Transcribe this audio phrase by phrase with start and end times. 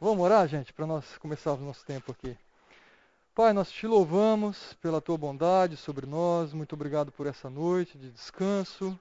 [0.00, 2.36] Vamos orar, gente, para nós começarmos nosso tempo aqui.
[3.32, 6.52] Pai, nós te louvamos pela tua bondade sobre nós.
[6.52, 8.98] Muito obrigado por essa noite de descanso.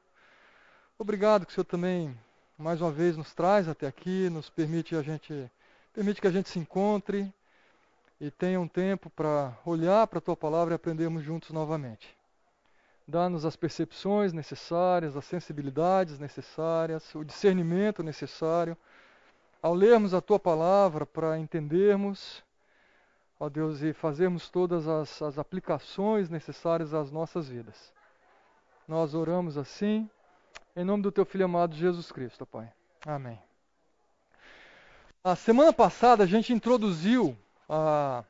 [0.97, 2.15] Obrigado que o Senhor também
[2.57, 5.51] mais uma vez nos traz até aqui, nos permite a gente
[5.91, 7.33] permite que a gente se encontre
[8.21, 12.15] e tenha um tempo para olhar para a tua palavra e aprendermos juntos novamente.
[13.07, 18.77] Dá-nos as percepções necessárias, as sensibilidades necessárias, o discernimento necessário
[19.63, 22.43] ao lermos a tua palavra para entendermos,
[23.39, 27.93] ó Deus, e fazermos todas as, as aplicações necessárias às nossas vidas.
[28.85, 30.09] Nós oramos assim,
[30.75, 32.69] em nome do teu filho amado Jesus Cristo, Pai.
[33.05, 33.39] Amém.
[35.23, 37.37] A semana passada a gente introduziu
[37.69, 38.25] a,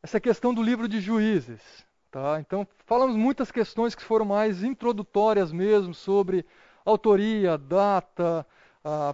[0.00, 1.60] essa questão do livro de juízes.
[2.08, 2.38] Tá?
[2.38, 6.46] Então, falamos muitas questões que foram mais introdutórias mesmo, sobre
[6.84, 8.46] autoria, data,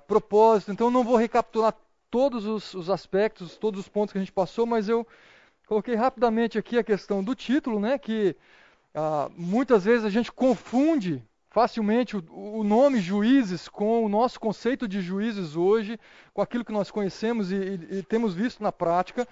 [0.07, 0.73] propósito.
[0.73, 1.75] Então, não vou recapitular
[2.11, 5.05] todos os, os, aspectos, todos os pontos que a gente passou, mas eu
[5.67, 8.37] coloquei rapidamente aqui a questão do título, né, que
[8.95, 14.87] a, muitas vezes a gente confunde facilmente o, o, nome juízes com o nosso conceito
[14.87, 15.99] de juízes hoje,
[16.33, 19.27] com aquilo que nós conhecemos e, e, e temos visto na prática.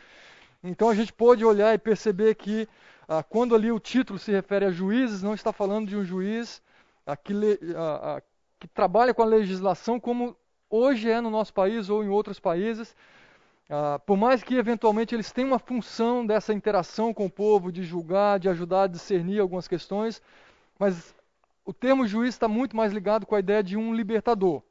[0.65, 2.69] Então a gente pode olhar e perceber que
[3.09, 6.63] ah, quando ali o título se refere a juízes, não está falando de um juiz
[7.07, 7.33] ah, que,
[8.63, 10.37] que trabalha com a legislação como
[10.71, 12.95] hoje é no nosso país ou em outros países.
[14.07, 18.39] por mais que eventualmente eles tenham uma função dessa interação com o povo, de julgar,
[18.39, 20.23] de ajudar a discernir algumas questões,
[20.79, 21.13] mas
[21.65, 24.63] o termo juiz está muito mais ligado com a ideia de um libertador.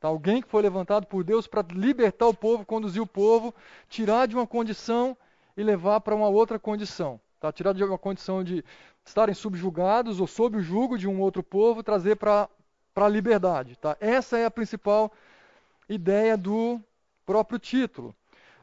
[0.00, 0.08] Tá?
[0.08, 3.54] Alguém que foi levantado por Deus para libertar o povo, conduzir o povo,
[3.88, 5.16] tirar de uma condição
[5.56, 7.20] e levar para uma outra condição.
[7.38, 7.52] Tá?
[7.52, 8.64] Tirar de uma condição de
[9.04, 12.48] estarem subjugados ou sob o jugo de um outro povo, trazer para
[13.04, 13.76] a liberdade.
[13.76, 13.96] Tá?
[14.00, 15.12] Essa é a principal
[15.88, 16.80] ideia do
[17.26, 18.14] próprio título.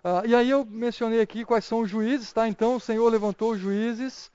[0.03, 2.34] Ah, e aí eu mencionei aqui quais são os juízes.
[2.34, 2.48] Tá?
[2.48, 4.31] Então o Senhor levantou os juízes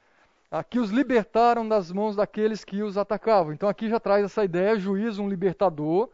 [0.71, 3.53] que os libertaram das mãos daqueles que os atacavam.
[3.53, 6.09] Então aqui já traz essa ideia, juiz, um libertador.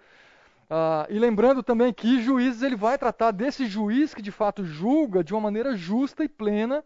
[0.64, 5.22] Uh, e lembrando também que juízes ele vai tratar desse juiz que de fato julga
[5.22, 6.82] de uma maneira justa e plena,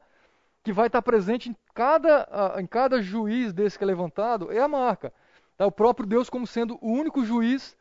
[0.64, 4.58] que vai estar presente em cada, uh, em cada juiz desse que é levantado, é
[4.58, 5.12] a marca.
[5.58, 5.66] Tá?
[5.66, 7.76] O próprio Deus como sendo o único juiz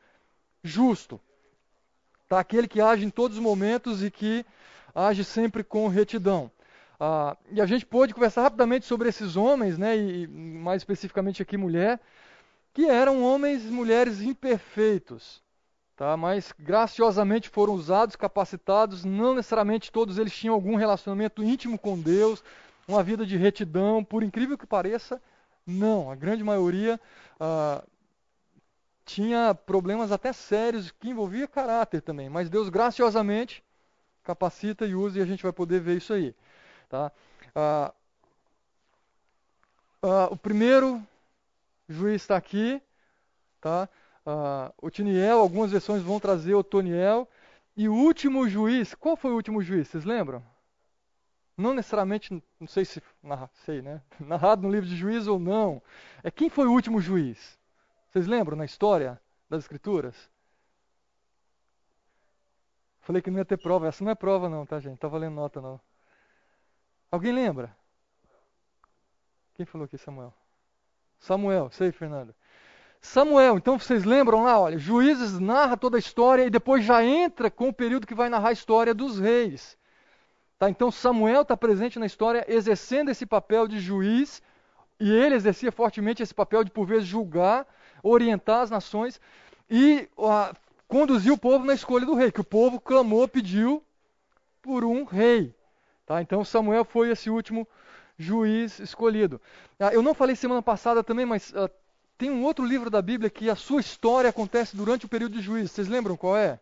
[0.63, 1.21] justo.
[2.27, 2.39] Tá?
[2.39, 4.45] Aquele que age em todos os momentos e que
[4.93, 6.51] age sempre com retidão.
[6.99, 11.55] Ah, e a gente pôde conversar rapidamente sobre esses homens, né, e mais especificamente aqui
[11.55, 11.99] mulher,
[12.73, 15.43] que eram homens e mulheres imperfeitos,
[15.95, 21.99] tá, mas graciosamente foram usados, capacitados, não necessariamente todos eles tinham algum relacionamento íntimo com
[21.99, 22.43] Deus,
[22.87, 25.21] uma vida de retidão, por incrível que pareça,
[25.67, 26.99] não, a grande maioria
[27.39, 27.83] ah,
[29.05, 33.63] tinha problemas até sérios que envolvia caráter também, mas Deus graciosamente
[34.23, 36.33] capacita e usa e a gente vai poder ver isso aí.
[36.89, 37.11] Tá?
[37.53, 37.93] Ah,
[40.01, 41.01] ah, o primeiro
[41.89, 42.81] juiz está aqui,
[43.61, 43.89] tá?
[44.25, 47.27] Ah, o Tiniel, algumas versões vão trazer o Toniel.
[47.75, 49.87] E o último juiz, qual foi o último juiz?
[49.87, 50.43] Vocês lembram?
[51.57, 53.01] Não necessariamente, não sei se
[53.65, 54.01] sei, né?
[54.19, 55.81] narrado no livro de juiz ou não.
[56.23, 57.59] É quem foi o último juiz?
[58.09, 59.19] Vocês lembram na história
[59.49, 60.29] das escrituras?
[63.01, 63.87] Falei que não ia ter prova.
[63.87, 64.91] Essa não é prova não, tá, gente?
[64.91, 65.79] Não tá valendo nota não.
[67.09, 67.75] Alguém lembra?
[69.55, 70.33] Quem falou aqui, Samuel?
[71.17, 72.35] Samuel, sei, Fernando.
[73.01, 77.49] Samuel, então vocês lembram lá, olha, Juízes narra toda a história e depois já entra
[77.49, 79.77] com o período que vai narrar a história dos reis.
[80.57, 80.69] Tá?
[80.69, 84.41] Então Samuel está presente na história exercendo esse papel de juiz
[84.99, 87.67] e ele exercia fortemente esse papel de por vezes julgar,
[88.01, 89.21] orientar as nações
[89.69, 90.55] e uh,
[90.87, 93.83] conduzir o povo na escolha do rei, que o povo clamou, pediu
[94.61, 95.53] por um rei.
[96.05, 96.21] Tá?
[96.21, 97.67] Então Samuel foi esse último
[98.17, 99.39] juiz escolhido.
[99.79, 101.69] Ah, eu não falei semana passada também, mas uh,
[102.17, 105.41] tem um outro livro da Bíblia que a sua história acontece durante o período de
[105.41, 105.69] juízo.
[105.69, 106.59] Vocês lembram qual é?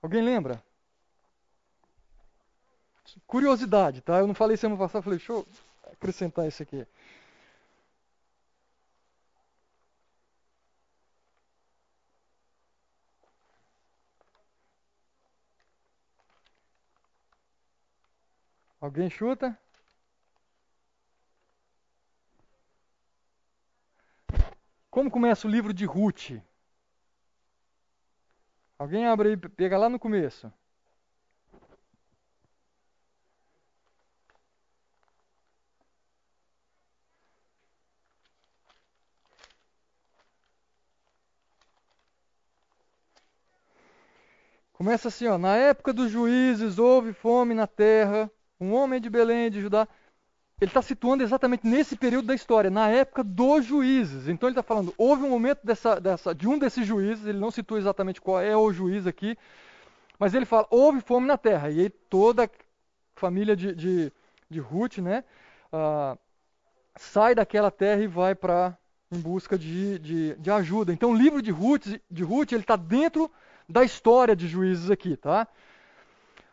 [0.00, 0.62] Alguém lembra?
[3.26, 4.18] Curiosidade, tá?
[4.18, 5.46] Eu não falei semana passada, falei, deixa eu
[5.92, 6.86] acrescentar isso aqui.
[18.80, 19.58] Alguém chuta?
[24.90, 26.40] Como começa o livro de Ruth?
[28.78, 30.52] Alguém abre aí, pega lá no começo.
[44.76, 48.30] Começa assim, ó, na época dos juízes houve fome na terra,
[48.60, 49.88] um homem de Belém de Judá.
[50.60, 54.28] Ele está situando exatamente nesse período da história, na época dos juízes.
[54.28, 57.50] Então ele está falando, houve um momento dessa, dessa, de um desses juízes, ele não
[57.50, 59.38] situa exatamente qual é o juiz aqui,
[60.18, 61.70] mas ele fala, houve fome na terra.
[61.70, 62.50] E aí toda a
[63.14, 64.12] família de, de,
[64.50, 65.24] de Ruth, né,
[65.72, 66.18] uh,
[66.96, 68.76] sai daquela terra e vai para
[69.10, 70.92] em busca de, de, de, ajuda.
[70.92, 73.30] Então o livro de Ruth, de Ruth ele está dentro
[73.68, 75.46] da história de juízes aqui, tá?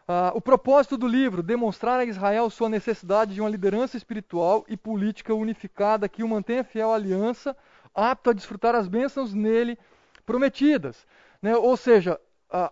[0.05, 4.75] Uh, o propósito do livro, demonstrar a Israel sua necessidade de uma liderança espiritual e
[4.75, 7.55] política unificada que o mantenha fiel à aliança,
[7.95, 9.77] apto a desfrutar as bênçãos nele
[10.25, 11.07] prometidas.
[11.41, 11.55] Né?
[11.55, 12.19] Ou seja,
[12.53, 12.69] uh,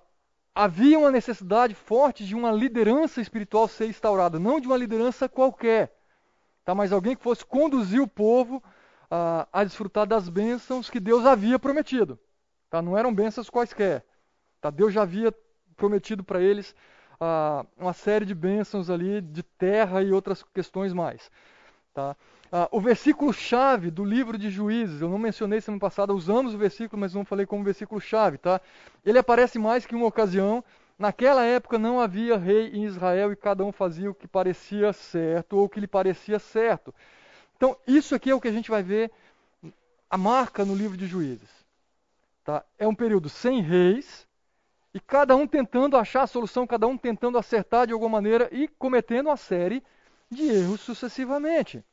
[0.54, 5.96] havia uma necessidade forte de uma liderança espiritual ser instaurada, não de uma liderança qualquer,
[6.66, 6.76] tá?
[6.76, 8.58] mas alguém que fosse conduzir o povo
[9.06, 12.20] uh, a desfrutar das bênçãos que Deus havia prometido.
[12.70, 12.82] Tá?
[12.82, 14.06] Não eram bênçãos quaisquer.
[14.62, 14.70] Tá?
[14.70, 15.34] Deus já havia
[15.76, 16.76] prometido para eles
[17.20, 21.32] uh, uma série de bênçãos ali de terra e outras questões mais.
[21.94, 22.16] Tá?
[22.52, 27.00] Uh, o versículo-chave do livro de Juízes, eu não mencionei semana passada, usamos o versículo,
[27.00, 28.38] mas não falei como versículo-chave.
[28.38, 28.62] Tá?
[29.06, 30.64] Ele aparece mais que uma ocasião.
[31.00, 35.58] Naquela época não havia rei em Israel e cada um fazia o que parecia certo
[35.58, 36.94] ou o que lhe parecia certo.
[37.58, 39.12] Então, isso aqui é o que a gente vai ver,
[40.08, 41.50] a marca no livro de Juízes.
[42.44, 42.64] Tá?
[42.78, 44.28] É um período sem reis,
[44.94, 48.68] e cada um tentando achar a solução, cada um tentando acertar de alguma maneira e
[48.68, 49.84] cometendo uma série
[50.30, 51.84] de erros sucessivamente.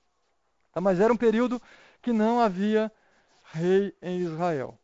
[0.73, 0.81] Tá?
[0.81, 1.61] Mas era um período
[2.03, 2.91] que não havia
[3.53, 4.79] rei em Israel.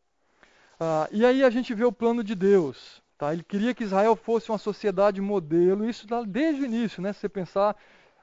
[0.79, 3.03] Ah, e aí a gente vê o plano de Deus.
[3.19, 3.33] Tá?
[3.33, 7.13] Ele queria que Israel fosse uma sociedade modelo, isso desde o início, né?
[7.13, 7.77] Se você pensar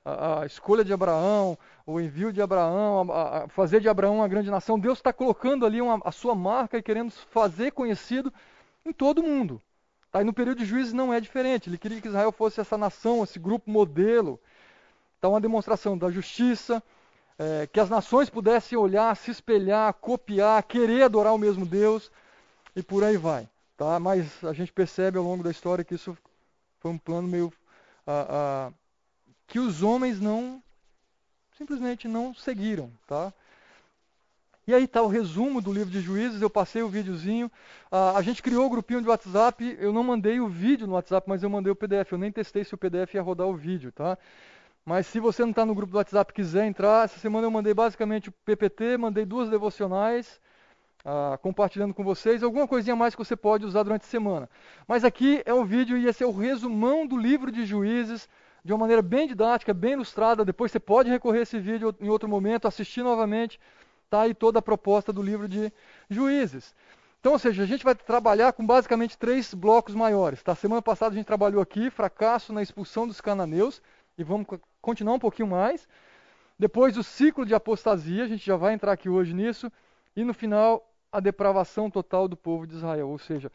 [0.03, 4.27] a, a escolha de Abraão, o envio de Abraão, a, a fazer de Abraão uma
[4.27, 8.33] grande nação, Deus está colocando ali uma, a sua marca e querendo fazer conhecido
[8.85, 9.61] em todo o mundo.
[10.11, 10.21] Tá?
[10.21, 11.69] E no período de juízes não é diferente.
[11.69, 14.39] Ele queria que Israel fosse essa nação, esse grupo modelo.
[15.17, 16.83] Então, uma demonstração da justiça,
[17.39, 22.11] é, que as nações pudessem olhar, se espelhar, copiar, querer adorar o mesmo Deus
[22.75, 23.47] e por aí vai.
[23.77, 23.99] Tá?
[23.99, 26.17] Mas a gente percebe ao longo da história que isso
[26.79, 27.53] foi um plano meio.
[28.05, 28.71] Ah, ah,
[29.47, 30.61] que os homens não.
[31.57, 32.91] simplesmente não seguiram.
[33.07, 33.33] Tá?
[34.67, 37.47] E aí está o resumo do livro de juízes, eu passei o videozinho.
[37.91, 41.27] Uh, a gente criou o grupinho de WhatsApp, eu não mandei o vídeo no WhatsApp,
[41.27, 42.11] mas eu mandei o PDF.
[42.11, 44.17] Eu nem testei se o PDF ia rodar o vídeo, tá?
[44.85, 47.51] Mas se você não está no grupo do WhatsApp e quiser entrar, essa semana eu
[47.51, 50.39] mandei basicamente o PPT, mandei duas devocionais,
[51.05, 54.47] uh, compartilhando com vocês, alguma coisinha mais que você pode usar durante a semana.
[54.87, 58.29] Mas aqui é o vídeo e esse é o resumão do livro de juízes,
[58.63, 60.45] de uma maneira bem didática, bem ilustrada.
[60.45, 63.59] Depois você pode recorrer a esse vídeo em outro momento, assistir novamente
[64.11, 65.71] Está aí toda a proposta do livro de
[66.09, 66.75] Juízes.
[67.21, 70.43] Então, ou seja, a gente vai trabalhar com basicamente três blocos maiores.
[70.43, 70.53] Tá?
[70.53, 73.81] Semana passada a gente trabalhou aqui, fracasso na expulsão dos cananeus,
[74.17, 74.47] e vamos
[74.81, 75.87] continuar um pouquinho mais.
[76.59, 79.71] Depois o ciclo de apostasia, a gente já vai entrar aqui hoje nisso.
[80.13, 83.07] E no final, a depravação total do povo de Israel.
[83.07, 83.49] Ou seja,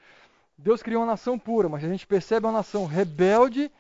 [0.57, 3.71] Deus criou uma nação pura, mas a gente percebe uma nação rebelde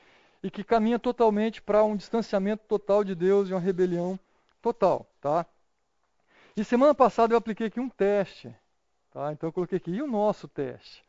[0.42, 4.20] e que caminha totalmente para um distanciamento total de Deus e uma rebelião
[4.60, 5.06] total.
[5.22, 5.46] Tá?
[6.56, 8.54] E semana passada eu apliquei aqui um teste.
[9.10, 9.32] Tá?
[9.32, 11.04] Então eu coloquei aqui, e o nosso teste?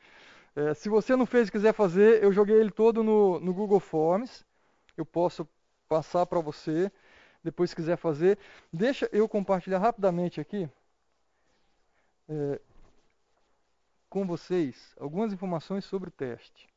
[0.55, 3.79] É, se você não fez e quiser fazer, eu joguei ele todo no, no Google
[3.79, 4.45] Forms.
[4.97, 5.47] Eu posso
[5.87, 6.91] passar para você,
[7.43, 8.37] depois se quiser fazer.
[8.73, 10.69] Deixa eu compartilhar rapidamente aqui
[12.27, 12.59] é,
[14.09, 16.67] com vocês algumas informações sobre o teste.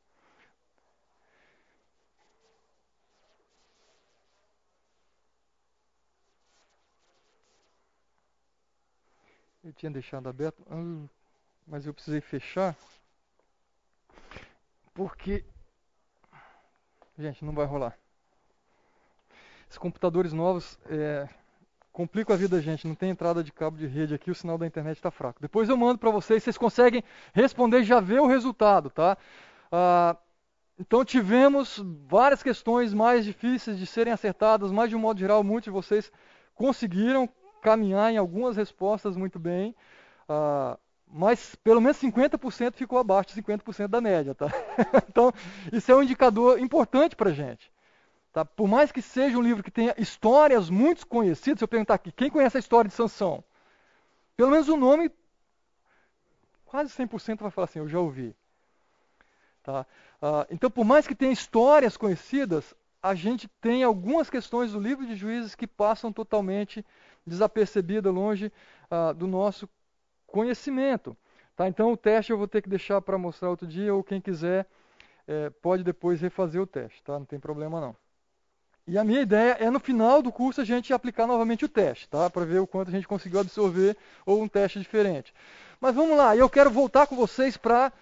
[9.63, 11.07] Eu tinha deixado aberto, ah,
[11.67, 12.75] mas eu precisei fechar.
[14.91, 15.45] Porque.
[17.15, 17.95] Gente, não vai rolar.
[19.69, 21.29] Esses computadores novos é,
[21.91, 22.87] complicam a vida da gente.
[22.87, 25.39] Não tem entrada de cabo de rede aqui, o sinal da internet está fraco.
[25.39, 29.15] Depois eu mando para vocês, vocês conseguem responder e já ver o resultado, tá?
[29.71, 30.17] Ah,
[30.79, 35.65] então tivemos várias questões mais difíceis de serem acertadas, mas de um modo geral, muitos
[35.65, 36.11] de vocês
[36.55, 37.29] conseguiram
[37.61, 39.75] caminhar em algumas respostas muito bem,
[40.27, 40.77] uh,
[41.07, 44.33] mas pelo menos 50% ficou abaixo de 50% da média.
[44.33, 44.47] Tá?
[45.07, 45.31] então,
[45.71, 47.71] isso é um indicador importante para a gente.
[48.33, 48.45] Tá?
[48.45, 52.11] Por mais que seja um livro que tenha histórias muito conhecidas, se eu perguntar aqui,
[52.11, 53.43] quem conhece a história de Sansão?
[54.37, 55.11] Pelo menos o nome,
[56.65, 58.33] quase 100% vai falar assim, eu já ouvi.
[59.61, 59.85] Tá?
[60.21, 65.05] Uh, então, por mais que tenha histórias conhecidas, a gente tem algumas questões do livro
[65.05, 66.85] de juízes que passam totalmente
[67.25, 68.51] desapercebida, longe
[68.89, 69.67] ah, do nosso
[70.27, 71.15] conhecimento.
[71.55, 71.67] Tá?
[71.67, 74.65] Então o teste eu vou ter que deixar para mostrar outro dia, ou quem quiser
[75.27, 77.17] é, pode depois refazer o teste, tá?
[77.19, 77.95] Não tem problema não.
[78.87, 82.09] E a minha ideia é no final do curso a gente aplicar novamente o teste,
[82.09, 82.29] tá?
[82.29, 85.33] Para ver o quanto a gente conseguiu absorver ou um teste diferente.
[85.79, 87.93] Mas vamos lá, eu quero voltar com vocês para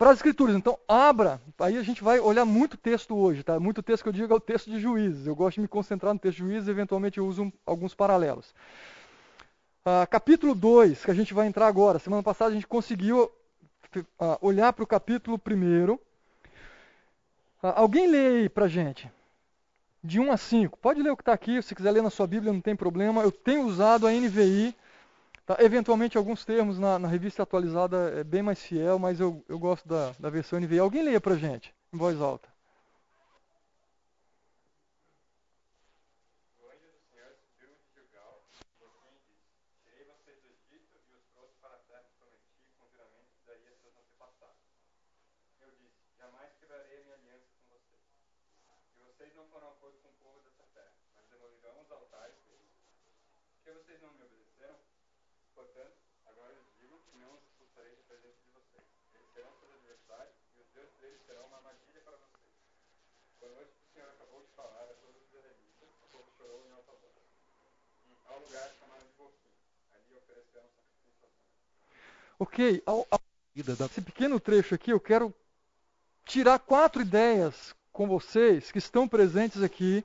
[0.00, 0.56] para as escrituras.
[0.56, 3.60] Então, abra, aí a gente vai olhar muito texto hoje, tá?
[3.60, 5.26] Muito texto que eu digo é o texto de juízes.
[5.26, 8.54] Eu gosto de me concentrar no texto de juízes, eventualmente eu uso um, alguns paralelos.
[9.84, 11.98] Ah, capítulo 2, que a gente vai entrar agora.
[11.98, 13.30] Semana passada a gente conseguiu
[14.18, 15.98] ah, olhar para o capítulo 1.
[17.62, 19.06] Ah, alguém lê aí para gente?
[20.02, 20.78] De 1 a 5.
[20.78, 23.20] Pode ler o que está aqui, se quiser ler na sua Bíblia, não tem problema.
[23.20, 24.74] Eu tenho usado a NVI
[25.50, 29.58] Tá, eventualmente, alguns termos na, na, revista atualizada é bem mais fiel, mas eu, eu
[29.58, 30.78] gosto da, da versão NVI.
[30.78, 32.48] Alguém leia para gente, em voz alta.
[49.04, 52.70] vocês não foram acordo com o povo dessa terra, mas demolirão os altares deles.
[53.56, 54.76] Porque vocês não me obedeceram,
[55.60, 55.92] Portanto,
[56.24, 58.86] agora eu digo que não os expulsarei da presença de vocês.
[59.12, 62.52] Eles serão seus adversários e os deuses deles serão uma armadilha para vocês.
[63.38, 66.72] Quando hoje o Senhor acabou de falar a todos os israelitas, o povo chorou em
[66.72, 67.12] alta voz.
[68.24, 69.52] Há um lugar chamado de Boquim.
[69.92, 72.20] Ali ofereceram sacrifício ao Senhor.
[72.42, 73.20] Ok, ao, ao...
[73.54, 75.30] esse pequeno trecho aqui eu quero
[76.24, 80.02] tirar quatro ideias com vocês que estão presentes aqui.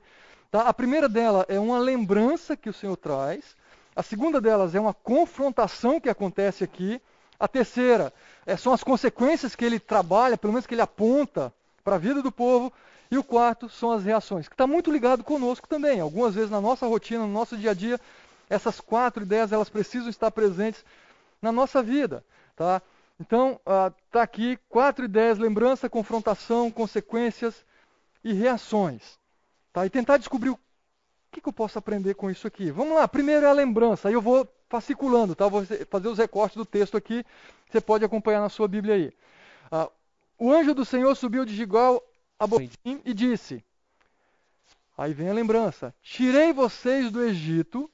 [0.50, 0.68] Tá?
[0.68, 3.56] A primeira dela é uma lembrança que o Senhor traz.
[3.96, 7.00] A segunda delas é uma confrontação que acontece aqui.
[7.40, 8.12] A terceira
[8.44, 11.50] é, são as consequências que ele trabalha, pelo menos que ele aponta
[11.82, 12.70] para a vida do povo.
[13.10, 16.00] E o quarto são as reações, que está muito ligado conosco também.
[16.00, 17.98] Algumas vezes na nossa rotina, no nosso dia a dia,
[18.50, 20.84] essas quatro ideias elas precisam estar presentes
[21.40, 22.24] na nossa vida.
[22.54, 22.82] Tá?
[23.20, 23.60] Então,
[24.06, 27.64] está ah, aqui quatro ideias: lembrança, confrontação, consequências
[28.22, 29.18] e reações.
[29.72, 29.86] Tá?
[29.86, 30.58] E tentar descobrir o
[31.30, 32.70] que, que eu posso aprender com isso aqui?
[32.70, 35.46] Vamos lá, primeiro é a lembrança, aí eu vou fasciculando, tá?
[35.48, 37.24] vou fazer os recortes do texto aqui,
[37.70, 39.12] você pode acompanhar na sua Bíblia aí.
[39.70, 39.90] Ah,
[40.38, 42.02] o anjo do Senhor subiu de Gilgal
[42.38, 43.64] a Botim e disse,
[44.96, 47.90] aí vem a lembrança, tirei vocês do Egito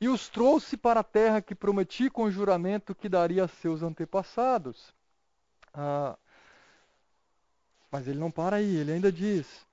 [0.00, 4.92] e os trouxe para a terra que prometi com juramento que daria a seus antepassados.
[5.72, 6.16] Ah,
[7.90, 9.64] mas ele não para aí, ele ainda diz,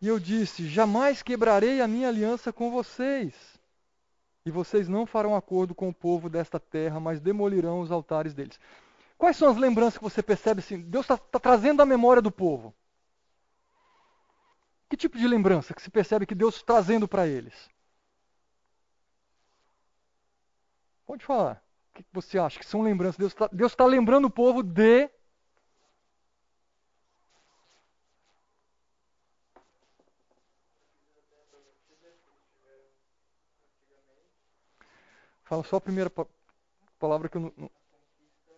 [0.00, 3.34] e eu disse: Jamais quebrarei a minha aliança com vocês.
[4.44, 8.60] E vocês não farão acordo com o povo desta terra, mas demolirão os altares deles.
[9.18, 10.80] Quais são as lembranças que você percebe assim?
[10.82, 12.72] Deus está tá trazendo à memória do povo.
[14.88, 17.68] Que tipo de lembrança que se percebe que Deus está trazendo para eles?
[21.06, 21.62] Pode falar.
[21.90, 23.16] O que você acha que são lembranças?
[23.16, 25.08] Deus está Deus tá lembrando o povo de
[35.46, 36.10] Fala só a primeira
[36.98, 37.70] palavra que eu não.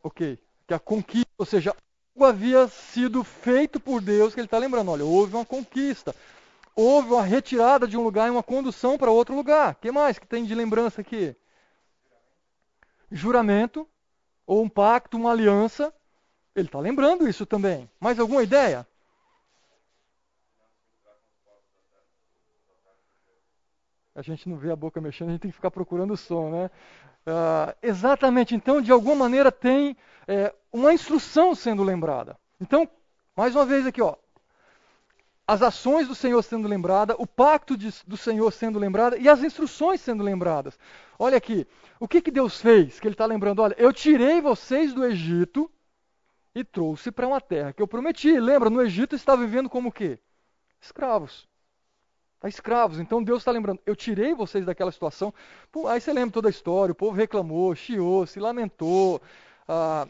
[0.03, 0.39] Ok.
[0.67, 1.77] Que a conquista, ou seja,
[2.15, 4.91] algo havia sido feito por Deus, que ele está lembrando.
[4.91, 6.17] Olha, houve uma conquista.
[6.75, 9.73] Houve uma retirada de um lugar e uma condução para outro lugar.
[9.73, 11.37] O que mais que tem de lembrança aqui?
[13.11, 13.89] Juramento,
[14.47, 15.93] ou um pacto, uma aliança.
[16.55, 17.89] Ele está lembrando isso também.
[18.01, 18.87] Mais alguma ideia?
[24.19, 26.51] a gente não vê a boca mexendo, a gente tem que ficar procurando o som,
[26.51, 26.71] né?
[27.25, 29.97] Uh, exatamente, então, de alguma maneira tem
[30.27, 32.37] é, uma instrução sendo lembrada.
[32.61, 32.89] Então,
[33.37, 34.17] mais uma vez aqui, ó,
[35.49, 39.43] as ações do Senhor sendo lembrada, o pacto de, do Senhor sendo lembrada e as
[39.43, 40.79] instruções sendo lembradas.
[41.19, 41.67] Olha aqui,
[41.99, 43.01] o que, que Deus fez?
[43.01, 45.71] Que Ele está lembrando, olha, eu tirei vocês do Egito
[46.55, 48.39] e trouxe para uma terra que eu prometi.
[48.39, 50.19] Lembra, no Egito estava vivendo como o quê?
[50.83, 51.49] Escravos.
[52.39, 53.01] Tá escravos.
[53.01, 55.33] Então Deus está lembrando, eu tirei vocês daquela situação.
[55.73, 59.19] Pô, aí você lembra toda a história, o povo reclamou, chiou, se lamentou,
[59.67, 60.07] ah,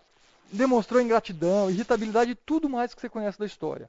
[0.50, 3.88] demonstrou ingratidão, irritabilidade e tudo mais que você conhece da história.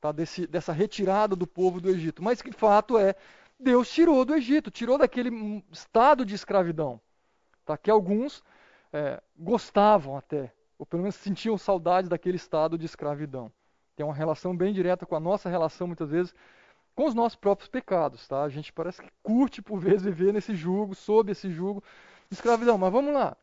[0.00, 0.12] Tá?
[0.12, 2.22] Desse, dessa retirada do povo do Egito.
[2.22, 3.14] Mas que fato é,
[3.58, 7.00] Deus tirou do Egito, tirou daquele estado de escravidão.
[7.64, 7.76] Tá?
[7.76, 8.42] Que alguns
[8.92, 13.52] é, gostavam até, ou pelo menos sentiam saudade daquele estado de escravidão.
[13.96, 16.34] Tem uma relação bem direta com a nossa relação, muitas vezes,
[16.94, 18.42] com os nossos próprios pecados, tá?
[18.42, 21.82] A gente parece que curte por vezes viver nesse jugo, sob esse jugo
[22.28, 22.78] de escravidão.
[22.78, 23.36] Mas vamos lá.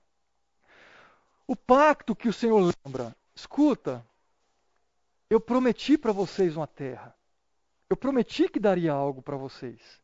[1.48, 4.06] O pacto que o Senhor lembra, escuta,
[5.30, 7.16] eu prometi para vocês uma terra.
[7.90, 10.02] Eu prometi que daria algo para vocês.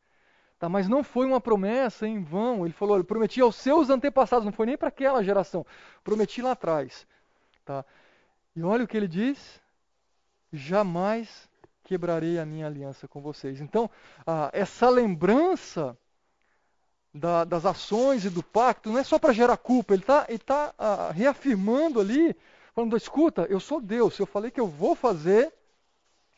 [0.59, 2.65] Tá, mas não foi uma promessa em vão.
[2.65, 5.65] Ele falou, eu prometi aos seus antepassados, não foi nem para aquela geração.
[6.03, 7.07] Prometi lá atrás.
[7.65, 7.83] Tá?
[8.55, 9.59] E olha o que ele diz.
[10.53, 11.49] jamais
[11.83, 13.59] quebrarei a minha aliança com vocês.
[13.59, 13.89] Então,
[14.25, 15.97] ah, essa lembrança
[17.13, 20.73] da, das ações e do pacto não é só para gerar culpa, ele está tá,
[20.77, 22.35] ah, reafirmando ali,
[22.73, 25.53] falando: escuta, eu sou Deus, se eu falei que eu vou fazer,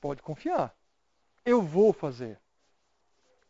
[0.02, 0.76] pode confiar,
[1.46, 2.40] eu vou fazer.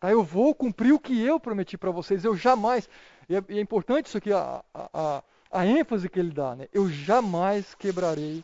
[0.03, 2.89] Tá, eu vou cumprir o que eu prometi para vocês, eu jamais.
[3.29, 6.67] E é, e é, importante isso aqui, a, a, a, ênfase que ele dá, né?
[6.73, 8.43] Eu jamais quebrarei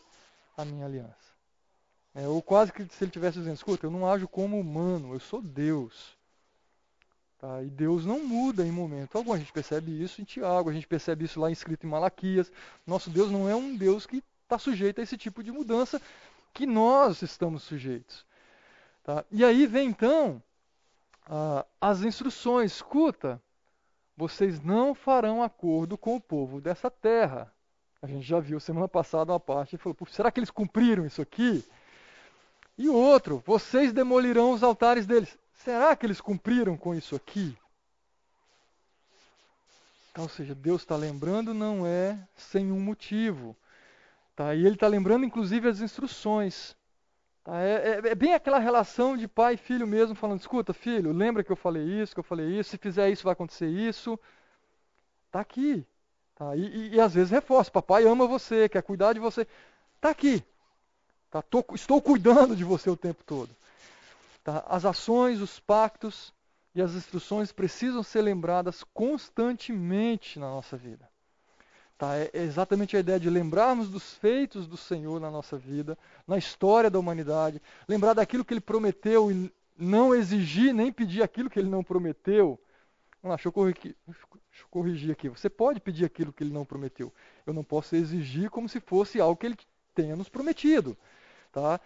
[0.56, 1.16] a minha aliança.
[2.16, 5.20] É, ou quase que se ele tivesse dizendo, escuta, eu não ajo como humano, eu
[5.20, 6.18] sou Deus.
[7.40, 7.62] Tá?
[7.62, 9.34] E Deus não muda em momento algum.
[9.34, 12.52] A gente percebe isso em Tiago, a gente percebe isso lá escrito em Malaquias.
[12.88, 16.02] Nosso Deus não é um Deus que está sujeito a esse tipo de mudança
[16.52, 18.26] que nós estamos sujeitos.
[19.04, 19.24] Tá?
[19.32, 20.42] E aí vem então
[21.80, 22.74] as instruções.
[22.74, 23.40] Escuta,
[24.18, 27.54] vocês não farão acordo com o povo dessa terra.
[28.02, 31.22] A gente já viu semana passada uma parte e falou: será que eles cumpriram isso
[31.22, 31.64] aqui?
[32.76, 35.38] E outro, vocês demolirão os altares deles.
[35.54, 37.56] Será que eles cumpriram com isso aqui?
[40.12, 43.56] Então, ou seja, Deus está lembrando não é sem um motivo.
[44.40, 44.56] Tá?
[44.56, 46.74] E ele está lembrando, inclusive, as instruções.
[47.44, 47.62] Tá?
[47.62, 51.44] É, é, é, bem aquela relação de pai e filho mesmo, falando: escuta, filho, lembra
[51.44, 54.18] que eu falei isso, que eu falei isso, se fizer isso vai acontecer isso.
[55.26, 55.86] Está aqui.
[56.36, 56.56] Tá?
[56.56, 59.46] E, e, e às vezes reforça: papai ama você, quer cuidar de você.
[59.98, 60.42] Está aqui.
[61.30, 61.42] Tá?
[61.42, 63.50] Tô, estou cuidando de você o tempo todo.
[64.42, 64.64] Tá?
[64.70, 66.34] As ações, os pactos
[66.74, 71.09] e as instruções precisam ser lembradas constantemente na nossa vida.
[72.00, 72.16] Tá?
[72.16, 76.90] É exatamente a ideia de lembrarmos dos feitos do Senhor na nossa vida, na história
[76.90, 81.70] da humanidade, lembrar daquilo que Ele prometeu e não exigir nem pedir aquilo que Ele
[81.70, 82.58] não prometeu.
[83.22, 85.28] Vamos lá, deixa eu, corrigir, deixa eu corrigir aqui.
[85.28, 87.14] Você pode pedir aquilo que Ele não prometeu.
[87.46, 89.58] Eu não posso exigir como se fosse algo que Ele
[89.94, 90.98] tenha nos prometido.
[91.52, 91.82] Tá?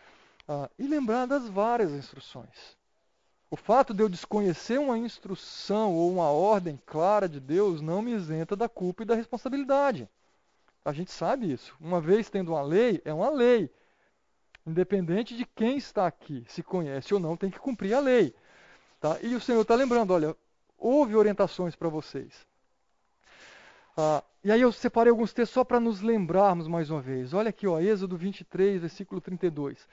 [0.47, 2.77] Ah, e lembrar das várias instruções.
[3.53, 8.11] O fato de eu desconhecer uma instrução ou uma ordem clara de Deus não me
[8.11, 10.09] isenta da culpa e da responsabilidade.
[10.83, 11.75] A gente sabe isso.
[11.79, 13.69] Uma vez tendo uma lei, é uma lei.
[14.65, 18.33] Independente de quem está aqui, se conhece ou não, tem que cumprir a lei.
[18.99, 19.19] Tá?
[19.21, 20.35] E o Senhor está lembrando: olha,
[20.75, 22.47] houve orientações para vocês.
[23.95, 27.35] Ah, e aí eu separei alguns textos só para nos lembrarmos mais uma vez.
[27.35, 29.87] Olha aqui, ó, Êxodo 23, versículo 32.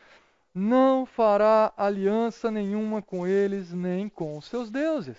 [0.55, 5.17] Não fará aliança nenhuma com eles, nem com os seus deuses.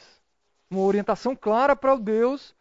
[0.70, 2.54] Uma orientação clara para o Deus,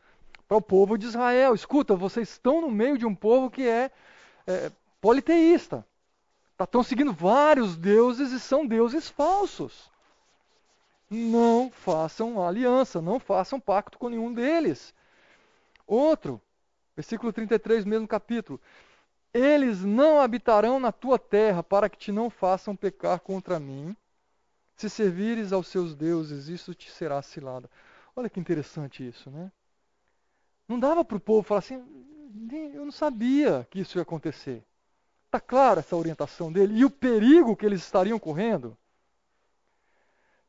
[0.47, 1.55] para o povo de Israel.
[1.55, 3.91] Escuta, vocês estão no meio de um povo que é,
[4.47, 5.85] é politeísta.
[6.57, 9.91] Tá, estão seguindo vários deuses e são deuses falsos.
[11.09, 14.95] Não façam aliança, não façam pacto com nenhum deles.
[15.87, 16.41] Outro,
[16.95, 18.61] versículo 33, mesmo capítulo.
[19.33, 23.97] Eles não habitarão na tua terra para que te não façam pecar contra mim.
[24.77, 27.71] Se servires aos seus deuses, isso te será cilada.
[28.17, 29.53] Olha que interessante isso, né?
[30.67, 31.83] Não dava para o povo falar assim,
[32.73, 34.65] eu não sabia que isso ia acontecer.
[35.27, 38.77] Está clara essa orientação dele e o perigo que eles estariam correndo.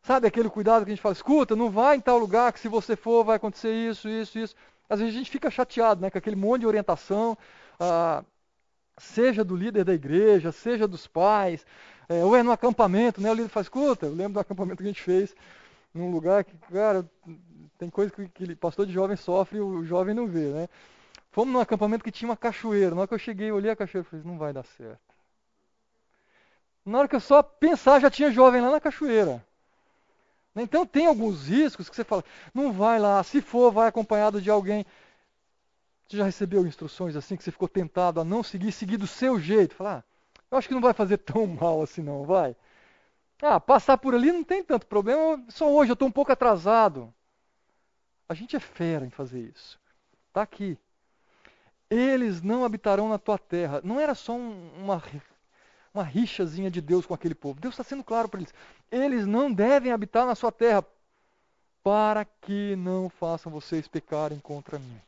[0.02, 2.68] Sabe aquele cuidado que a gente fala, escuta, não vai em tal lugar que se
[2.68, 4.56] você for vai acontecer isso, isso, isso.
[4.90, 7.38] Às vezes a gente fica chateado né, com aquele monte de orientação,
[7.80, 8.24] ah,
[9.02, 11.66] seja do líder da igreja, seja dos pais,
[12.08, 13.32] é, ou é no acampamento, né?
[13.32, 15.36] O líder faz, escuta, eu lembro do acampamento que a gente fez
[15.94, 17.10] num lugar que, cara,
[17.78, 20.70] tem coisa que, que pastor de jovem sofre e o jovem não vê, né?
[21.32, 22.92] Fomos num acampamento que tinha uma cachoeira.
[22.92, 25.00] Na hora que eu cheguei, olhei a cachoeira e falei, não vai dar certo.
[26.86, 29.44] Na hora que eu só pensar, já tinha jovem lá na cachoeira.
[30.56, 34.50] Então tem alguns riscos que você fala, não vai lá, se for, vai acompanhado de
[34.50, 34.86] alguém.
[36.12, 39.40] Você já recebeu instruções assim que você ficou tentado a não seguir, seguir do seu
[39.40, 39.74] jeito?
[39.74, 40.04] Falar, ah,
[40.52, 42.54] eu acho que não vai fazer tão mal assim não, vai.
[43.42, 47.14] Ah, passar por ali não tem tanto problema, só hoje eu estou um pouco atrasado.
[48.28, 49.80] A gente é fera em fazer isso.
[50.28, 50.78] Está aqui.
[51.90, 53.80] Eles não habitarão na tua terra.
[53.82, 55.02] Não era só um, uma
[55.94, 57.62] uma rixazinha de Deus com aquele povo.
[57.62, 58.54] Deus está sendo claro para eles.
[58.92, 60.86] Eles não devem habitar na sua terra
[61.82, 65.02] para que não façam vocês pecarem contra mim.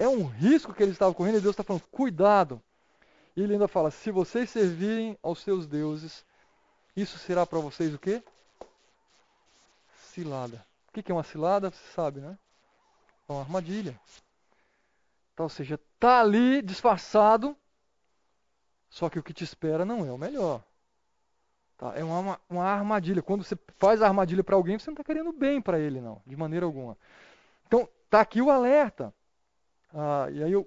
[0.00, 2.60] É um risco que eles estavam correndo e Deus está falando, cuidado.
[3.36, 6.24] E ele ainda fala, se vocês servirem aos seus deuses,
[6.96, 8.22] isso será para vocês o quê?
[10.12, 10.66] Cilada.
[10.88, 11.70] O que é uma cilada?
[11.70, 12.38] Você sabe, né?
[13.28, 14.00] É uma armadilha.
[15.34, 17.54] Então, ou seja, está ali disfarçado
[18.90, 20.62] só que o que te espera não é o melhor.
[21.78, 21.92] Tá?
[21.94, 23.22] É uma, uma armadilha.
[23.22, 26.20] Quando você faz a armadilha para alguém, você não está querendo bem para ele, não,
[26.26, 26.98] de maneira alguma.
[27.66, 29.14] Então, está aqui o alerta.
[29.94, 30.66] Ah, e aí o,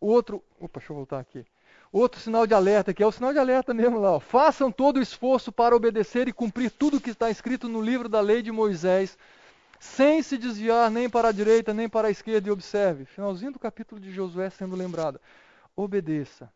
[0.00, 0.42] o outro.
[0.58, 1.44] Opa, deixa eu voltar aqui.
[1.92, 4.12] Outro sinal de alerta, que é o sinal de alerta mesmo lá.
[4.12, 4.20] Ó.
[4.20, 8.08] Façam todo o esforço para obedecer e cumprir tudo o que está escrito no livro
[8.08, 9.18] da lei de Moisés,
[9.80, 12.48] sem se desviar nem para a direita nem para a esquerda.
[12.48, 15.20] E observe, finalzinho do capítulo de Josué sendo lembrado.
[15.74, 16.52] Obedeça.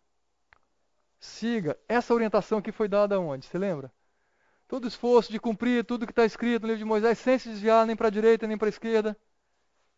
[1.19, 1.77] Siga.
[1.89, 3.47] Essa orientação aqui foi dada aonde?
[3.47, 3.91] Você lembra?
[4.69, 7.87] Todo esforço de cumprir tudo que está escrito no livro de Moisés, sem se desviar
[7.87, 9.17] nem para a direita nem para a esquerda.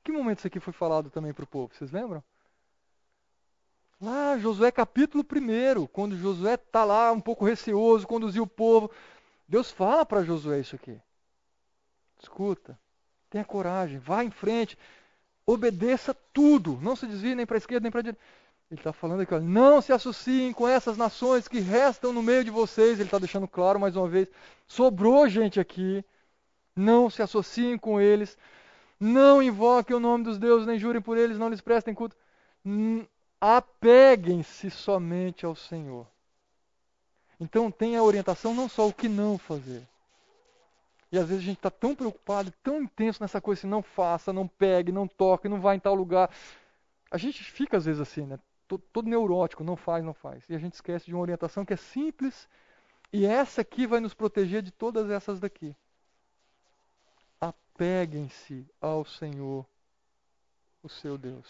[0.07, 1.75] Que momento isso aqui foi falado também para o povo?
[1.75, 2.23] Vocês lembram?
[4.01, 8.89] Lá, Josué capítulo 1, quando Josué está lá um pouco receoso, conduziu o povo.
[9.49, 10.97] Deus fala para Josué isso aqui.
[12.23, 12.79] Escuta,
[13.29, 14.79] tenha coragem, vá em frente,
[15.45, 18.23] obedeça tudo, não se desvie nem para a esquerda nem para a direita.
[18.71, 22.51] Ele está falando aqui, não se associem com essas nações que restam no meio de
[22.53, 23.01] vocês.
[23.01, 24.29] Ele está deixando claro mais uma vez.
[24.69, 26.05] Sobrou gente aqui.
[26.77, 28.39] Não se associem com eles.
[28.99, 32.17] Não invoquem o nome dos deuses, nem jurem por eles, não lhes prestem culto.
[33.41, 36.07] Apeguem-se somente ao Senhor.
[37.39, 39.87] Então tenha a orientação não só o que não fazer.
[41.13, 44.33] E às vezes a gente está tão preocupado, tão intenso nessa coisa assim, não faça,
[44.33, 46.31] não pegue, não toque, não vá em tal lugar.
[47.11, 48.39] A gente fica às vezes assim, né?
[48.67, 50.45] todo, todo neurótico, não faz, não faz.
[50.49, 52.49] E a gente esquece de uma orientação que é simples
[53.13, 55.75] e essa aqui vai nos proteger de todas essas daqui.
[57.77, 59.67] Apeguem-se ao Senhor,
[60.83, 61.47] o seu Deus.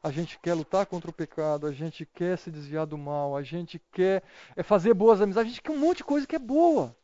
[0.00, 3.42] A gente quer lutar contra o pecado, a gente quer se desviar do mal, a
[3.42, 4.22] gente quer
[4.54, 6.96] é fazer boas amizades, a gente quer um monte de coisa que é boa.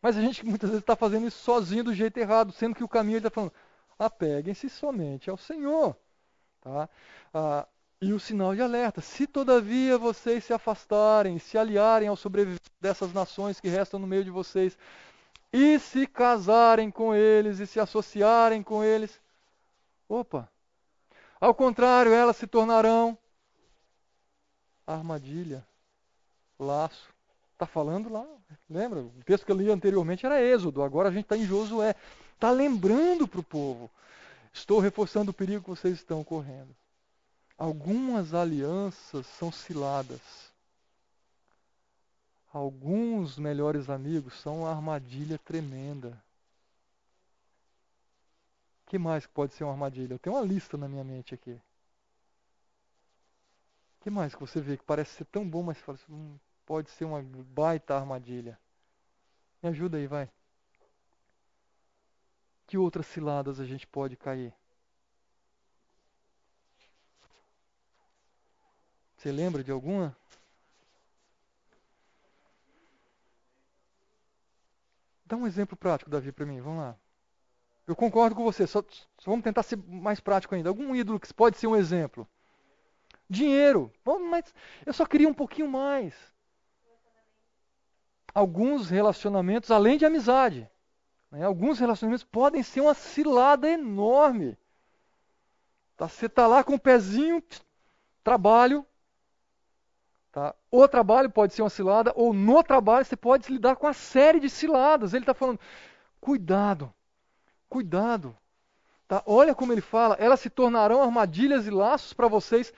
[0.00, 2.88] Mas a gente muitas vezes está fazendo isso sozinho do jeito errado, sendo que o
[2.88, 3.52] caminho está falando:
[3.98, 5.96] apeguem-se somente ao Senhor.
[6.60, 6.88] Tá?
[7.34, 7.66] Ah,
[8.00, 13.12] e o sinal de alerta: se todavia vocês se afastarem, se aliarem ao sobrevivente dessas
[13.12, 14.78] nações que restam no meio de vocês,
[15.52, 19.20] e se casarem com eles e se associarem com eles,
[20.08, 20.50] opa!
[21.40, 23.16] Ao contrário, elas se tornarão
[24.86, 25.66] armadilha,
[26.58, 27.08] laço.
[27.52, 28.26] Está falando lá,
[28.70, 29.00] lembra?
[29.00, 31.94] O texto que eu li anteriormente era Êxodo, agora a gente está em Josué.
[32.34, 33.90] Está lembrando para o povo.
[34.52, 36.74] Estou reforçando o perigo que vocês estão correndo.
[37.56, 40.47] Algumas alianças são ciladas.
[42.52, 46.22] Alguns melhores amigos são uma armadilha tremenda.
[48.86, 50.14] O que mais pode ser uma armadilha?
[50.14, 51.60] Eu tenho uma lista na minha mente aqui.
[54.00, 56.88] O que mais que você vê que parece ser tão bom, mas assim, hum, pode
[56.90, 58.58] ser uma baita armadilha?
[59.62, 60.30] Me ajuda aí, vai.
[62.66, 64.54] Que outras ciladas a gente pode cair?
[69.16, 70.16] Você lembra de alguma?
[75.28, 76.58] Dá um exemplo prático, Davi, para mim.
[76.60, 76.96] Vamos lá.
[77.86, 78.82] Eu concordo com você, só,
[79.18, 80.70] só, vamos tentar ser mais prático ainda.
[80.70, 82.26] Algum ídolo que pode ser um exemplo?
[83.28, 83.92] Dinheiro.
[84.02, 84.54] Bom, mas
[84.86, 86.14] eu só queria um pouquinho mais.
[88.34, 90.68] Alguns relacionamentos, além de amizade.
[91.30, 91.44] Né?
[91.44, 94.56] Alguns relacionamentos podem ser uma cilada enorme.
[95.94, 96.08] Tá?
[96.08, 97.42] Você está lá com o pezinho,
[98.24, 98.86] trabalho.
[100.38, 100.54] Tá?
[100.70, 104.38] O trabalho pode ser uma cilada, ou no trabalho você pode lidar com uma série
[104.38, 105.12] de ciladas.
[105.12, 105.58] Ele está falando,
[106.20, 106.94] cuidado,
[107.68, 108.36] cuidado.
[109.08, 109.20] Tá?
[109.26, 112.72] Olha como ele fala, elas se tornarão armadilhas e laços para vocês,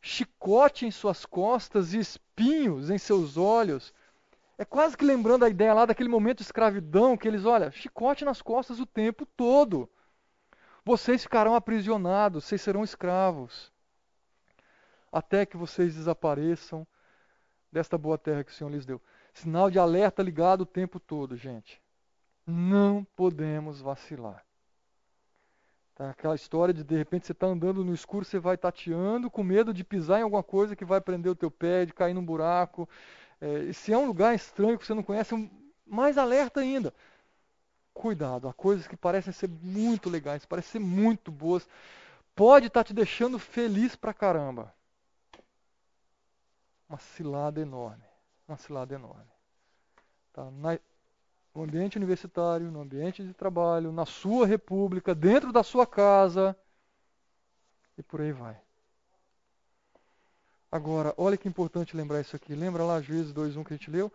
[0.00, 3.94] chicote em suas costas e espinhos em seus olhos.
[4.58, 8.24] É quase que lembrando a ideia lá daquele momento de escravidão, que eles, olha, chicote
[8.24, 9.88] nas costas o tempo todo.
[10.84, 13.72] Vocês ficarão aprisionados, vocês serão escravos.
[15.14, 16.84] Até que vocês desapareçam
[17.70, 19.00] desta boa terra que o Senhor lhes deu.
[19.32, 21.80] Sinal de alerta ligado o tempo todo, gente.
[22.44, 24.44] Não podemos vacilar.
[25.94, 26.10] Tá?
[26.10, 29.72] Aquela história de de repente você está andando no escuro, você vai tateando com medo
[29.72, 32.88] de pisar em alguma coisa que vai prender o teu pé, de cair num buraco.
[33.40, 35.48] É, se é um lugar estranho que você não conhece,
[35.86, 36.92] mais alerta ainda.
[37.92, 41.68] Cuidado, há coisas que parecem ser muito legais, parecem ser muito boas,
[42.34, 44.74] pode estar tá te deixando feliz pra caramba.
[46.94, 48.04] Uma cilada enorme,
[48.46, 49.32] uma cilada enorme.
[50.32, 50.48] Tá?
[50.52, 50.78] Na,
[51.52, 56.56] no ambiente universitário, no ambiente de trabalho, na sua república, dentro da sua casa
[57.98, 58.56] e por aí vai.
[60.70, 62.54] Agora, olha que importante lembrar isso aqui.
[62.54, 64.12] Lembra lá Juízes 2.1 que a gente leu?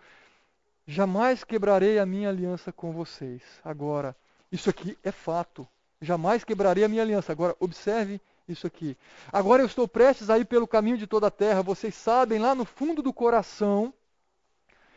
[0.87, 3.41] Jamais quebrarei a minha aliança com vocês.
[3.61, 4.15] Agora,
[4.49, 5.67] isso aqui é fato.
[5.99, 7.29] Jamais quebrarei a minha aliança.
[7.33, 8.97] Agora, observe isso aqui.
[9.31, 11.61] Agora eu estou prestes a ir pelo caminho de toda a terra.
[11.61, 13.93] Vocês sabem lá no fundo do coração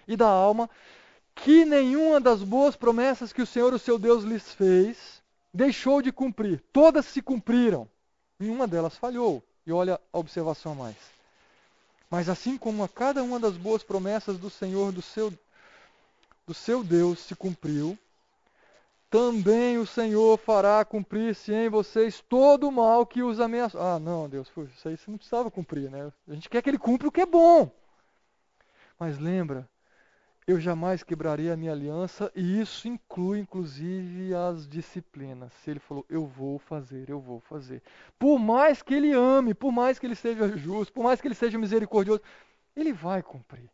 [0.07, 0.69] e da alma
[1.35, 6.11] que nenhuma das boas promessas que o Senhor, o seu Deus, lhes fez deixou de
[6.11, 6.63] cumprir.
[6.73, 7.89] Todas se cumpriram.
[8.39, 9.43] Nenhuma delas falhou.
[9.67, 10.97] E olha a observação a mais
[12.11, 15.33] Mas assim como a cada uma das boas promessas do Senhor, do seu,
[16.47, 17.97] do seu Deus, se cumpriu,
[19.13, 23.79] também o Senhor fará cumprir-se em vocês todo o mal que os ameaçou.
[23.79, 26.11] Ah, não, Deus, isso aí você não precisava cumprir, né?
[26.27, 27.71] A gente quer que ele cumpra o que é bom.
[28.99, 29.69] Mas lembra,
[30.47, 35.53] eu jamais quebraria a minha aliança e isso inclui inclusive as disciplinas.
[35.63, 37.83] Se ele falou, eu vou fazer, eu vou fazer.
[38.19, 41.35] Por mais que ele ame, por mais que ele seja justo, por mais que ele
[41.35, 42.23] seja misericordioso,
[42.75, 43.71] ele vai cumprir.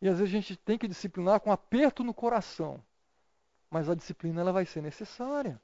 [0.00, 2.82] E às vezes a gente tem que disciplinar com aperto no coração
[3.72, 5.58] mas a disciplina ela vai ser necessária.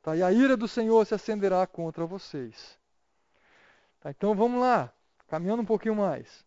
[0.00, 0.16] Tá?
[0.16, 2.78] E a ira do Senhor se acenderá contra vocês.
[4.00, 4.10] Tá?
[4.10, 4.92] Então vamos lá,
[5.28, 6.44] caminhando um pouquinho mais.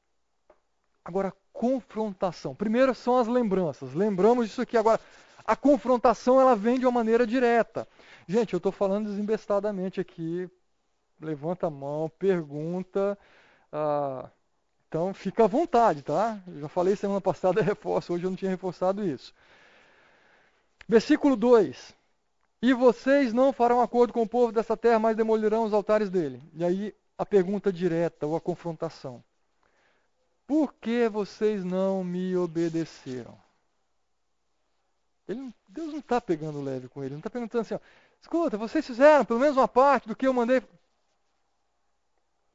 [1.03, 2.55] Agora, confrontação.
[2.55, 3.93] Primeiro são as lembranças.
[3.93, 4.77] Lembramos disso aqui.
[4.77, 5.01] Agora,
[5.45, 7.85] a confrontação ela vem de uma maneira direta.
[8.25, 10.49] Gente, eu estou falando desembestadamente aqui.
[11.19, 13.17] Levanta a mão, pergunta.
[13.71, 14.29] Ah,
[14.87, 16.39] então, fica à vontade, tá?
[16.47, 18.13] Eu já falei semana passada, reforço.
[18.13, 19.33] Hoje eu não tinha reforçado isso.
[20.87, 21.93] Versículo 2:
[22.61, 26.41] E vocês não farão acordo com o povo dessa terra, mas demolirão os altares dele.
[26.53, 29.23] E aí a pergunta direta ou a confrontação:
[30.45, 33.37] Por que vocês não me obedeceram?
[35.27, 37.79] Ele, Deus não está pegando leve com ele, não está perguntando assim: ó,
[38.21, 40.61] escuta, vocês fizeram pelo menos uma parte do que eu mandei.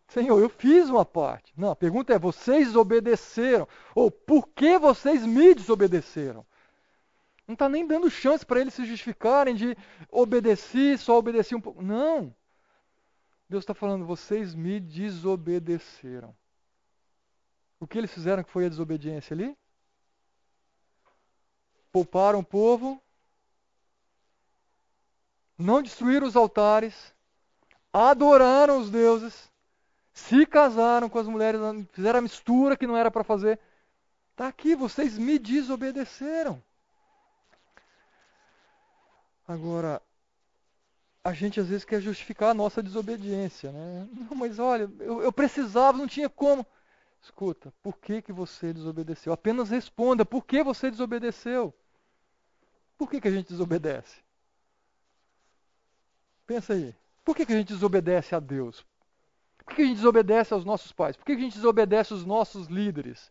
[0.08, 1.52] Senhor, eu fiz uma parte.
[1.56, 3.68] Não, a pergunta é: vocês obedeceram?
[3.94, 6.46] Ou por que vocês me desobedeceram?
[7.46, 9.76] Não está nem dando chance para eles se justificarem de
[10.10, 11.82] obedecer, só obedecer um pouco.
[11.82, 12.34] Não.
[13.48, 16.34] Deus está falando, vocês me desobedeceram.
[17.78, 19.56] O que eles fizeram que foi a desobediência ali?
[21.90, 23.02] Pouparam o povo,
[25.58, 27.12] não destruíram os altares,
[27.92, 29.50] adoraram os deuses,
[30.12, 31.60] se casaram com as mulheres,
[31.92, 33.60] fizeram a mistura que não era para fazer.
[34.30, 36.62] Está aqui, vocês me desobedeceram.
[39.46, 40.00] Agora,
[41.24, 44.08] a gente às vezes quer justificar a nossa desobediência, né?
[44.12, 46.66] Não, mas olha, eu, eu, precisava, não tinha como.
[47.22, 49.32] Escuta, por que, que você desobedeceu?
[49.32, 51.72] Apenas responda, por que você desobedeceu?
[52.98, 54.20] Por que, que a gente desobedece?
[56.46, 56.94] Pensa aí.
[57.24, 58.84] Por que, que a gente desobedece a Deus?
[59.64, 61.16] Por que, a gente desobedece aos nossos pais?
[61.16, 63.30] Por que a gente desobedece aos nossos líderes?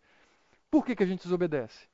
[0.70, 1.91] Por que, que a gente desobedece?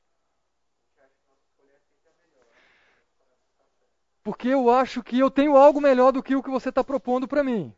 [4.27, 7.29] Porque eu acho que eu tenho algo melhor do que o que você está propondo
[7.29, 7.73] para mim.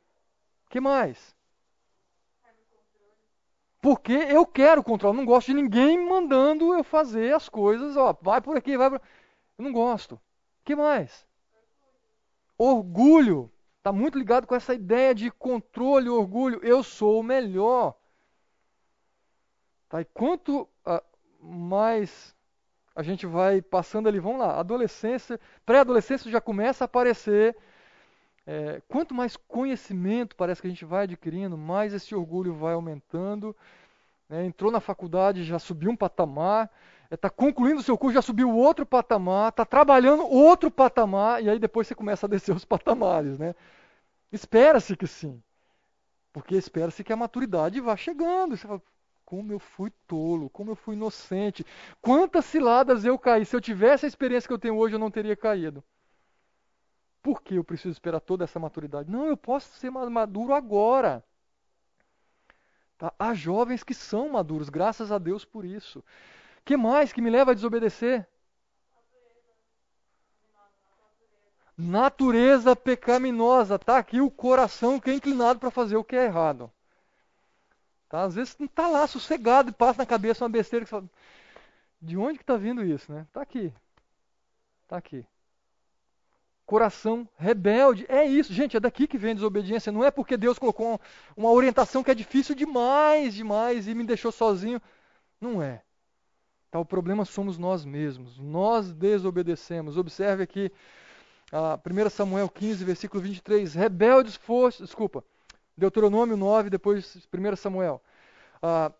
[0.67, 1.35] Que mais?
[3.79, 5.15] Porque eu quero controle.
[5.15, 7.95] Não gosto de ninguém mandando eu fazer as coisas.
[7.95, 8.99] Ó, vai por aqui, vai por...
[9.59, 10.19] Eu não gosto.
[10.65, 11.23] Que mais?
[12.57, 13.51] Orgulho.
[13.77, 16.59] Está muito ligado com essa ideia de controle, orgulho.
[16.63, 17.95] Eu sou o melhor.
[19.87, 20.01] Tá?
[20.01, 21.03] E quanto uh,
[21.39, 22.35] mais
[22.99, 27.55] a gente vai passando ali, vamos lá, adolescência, pré-adolescência já começa a aparecer.
[28.45, 33.55] É, quanto mais conhecimento parece que a gente vai adquirindo, mais esse orgulho vai aumentando.
[34.27, 34.45] Né?
[34.45, 36.69] Entrou na faculdade, já subiu um patamar.
[37.09, 39.47] Está é, concluindo o seu curso, já subiu outro patamar.
[39.47, 41.41] Está trabalhando outro patamar.
[41.41, 43.39] E aí depois você começa a descer os patamares.
[43.39, 43.55] Né?
[44.29, 45.41] Espera-se que sim.
[46.33, 48.57] Porque espera-se que a maturidade vá chegando.
[48.57, 48.81] Você fala,
[49.29, 51.63] como eu fui tolo, como eu fui inocente.
[52.01, 53.45] Quantas ciladas eu caí.
[53.45, 55.83] Se eu tivesse a experiência que eu tenho hoje, eu não teria caído.
[57.21, 59.11] Por que eu preciso esperar toda essa maturidade?
[59.11, 61.23] Não, eu posso ser maduro agora.
[62.97, 63.13] Tá?
[63.19, 66.03] Há jovens que são maduros, graças a Deus por isso.
[66.65, 68.27] que mais que me leva a desobedecer?
[71.77, 73.77] Natureza pecaminosa.
[73.77, 76.71] Tá aqui o coração que é inclinado para fazer o que é errado.
[78.09, 78.23] Tá?
[78.23, 81.05] Às vezes não está lá sossegado e passa na cabeça uma besteira que fala,
[82.01, 83.25] de onde que está vindo isso, né?
[83.27, 83.71] Está aqui.
[84.83, 85.23] Está aqui.
[86.65, 88.05] Coração rebelde.
[88.09, 89.91] É isso, gente, é daqui que vem a desobediência.
[89.91, 90.99] Não é porque Deus colocou
[91.37, 94.81] uma orientação que é difícil demais, demais e me deixou sozinho.
[95.39, 95.81] Não é.
[96.71, 98.39] Tá, o problema somos nós mesmos.
[98.39, 99.97] Nós desobedecemos.
[99.97, 100.71] Observe aqui,
[101.51, 103.73] a 1 Samuel 15, versículo 23.
[103.73, 105.23] Rebeldes foste, desculpa,
[105.79, 108.01] Deuteronômio 9, depois 1 Samuel.
[108.61, 108.91] Ah,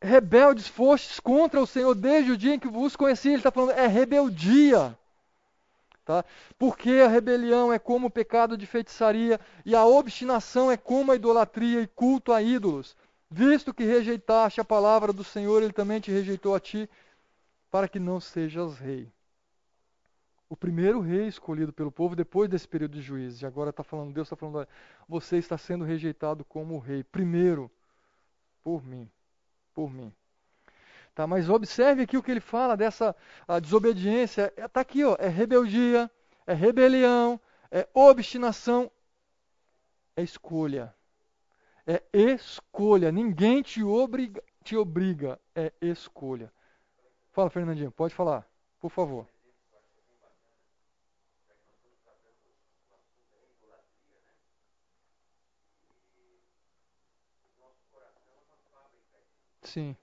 [0.00, 3.28] rebeldes fostes contra o Senhor desde o dia em que vos conheci.
[3.28, 4.96] Ele está falando, é rebeldia.
[6.04, 6.24] Tá?
[6.58, 11.16] Porque a rebelião é como o pecado de feitiçaria e a obstinação é como a
[11.16, 12.96] idolatria e culto a ídolos.
[13.30, 16.88] Visto que rejeitaste a palavra do Senhor, ele também te rejeitou a ti,
[17.70, 19.10] para que não sejas rei
[20.52, 23.40] o primeiro rei escolhido pelo povo depois desse período de juízes.
[23.40, 24.68] E agora está falando, Deus está falando, olha,
[25.08, 27.02] você está sendo rejeitado como rei.
[27.02, 27.70] Primeiro,
[28.62, 29.10] por mim,
[29.72, 30.12] por mim.
[31.14, 33.16] Tá, mas observe aqui o que ele fala dessa
[33.62, 34.52] desobediência.
[34.54, 36.10] Está é, aqui, ó, é rebeldia,
[36.46, 38.90] é rebelião, é obstinação,
[40.14, 40.94] é escolha.
[41.86, 43.10] É escolha.
[43.10, 46.52] Ninguém te obriga, te obriga, é escolha.
[47.30, 48.46] Fala, Fernandinho, pode falar,
[48.78, 49.31] por favor.
[59.62, 59.96] Sim.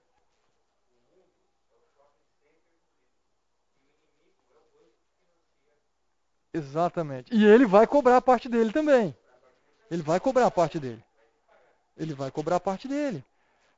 [6.52, 7.34] Exatamente.
[7.34, 9.16] E ele vai cobrar a parte dele também.
[9.90, 11.02] Ele vai cobrar a parte dele.
[11.96, 13.24] Ele vai cobrar a parte dele.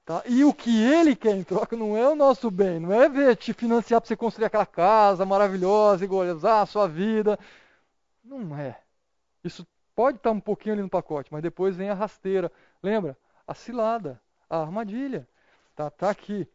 [0.05, 0.23] Tá?
[0.27, 3.37] E o que ele quer em troca não é o nosso bem, não é ver
[3.37, 7.39] te financiar para você construir aquela casa maravilhosa, igualizar a sua vida.
[8.25, 8.81] Não é.
[9.45, 12.51] Isso pode estar um pouquinho ali no pacote, mas depois vem a rasteira.
[12.83, 13.17] Lembra?
[13.47, 15.27] A cilada, a armadilha.
[15.75, 16.47] Tá, tá aqui.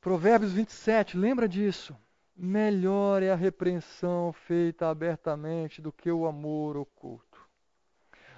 [0.00, 1.96] Provérbios 27, lembra disso.
[2.36, 7.46] Melhor é a repreensão feita abertamente do que o amor oculto.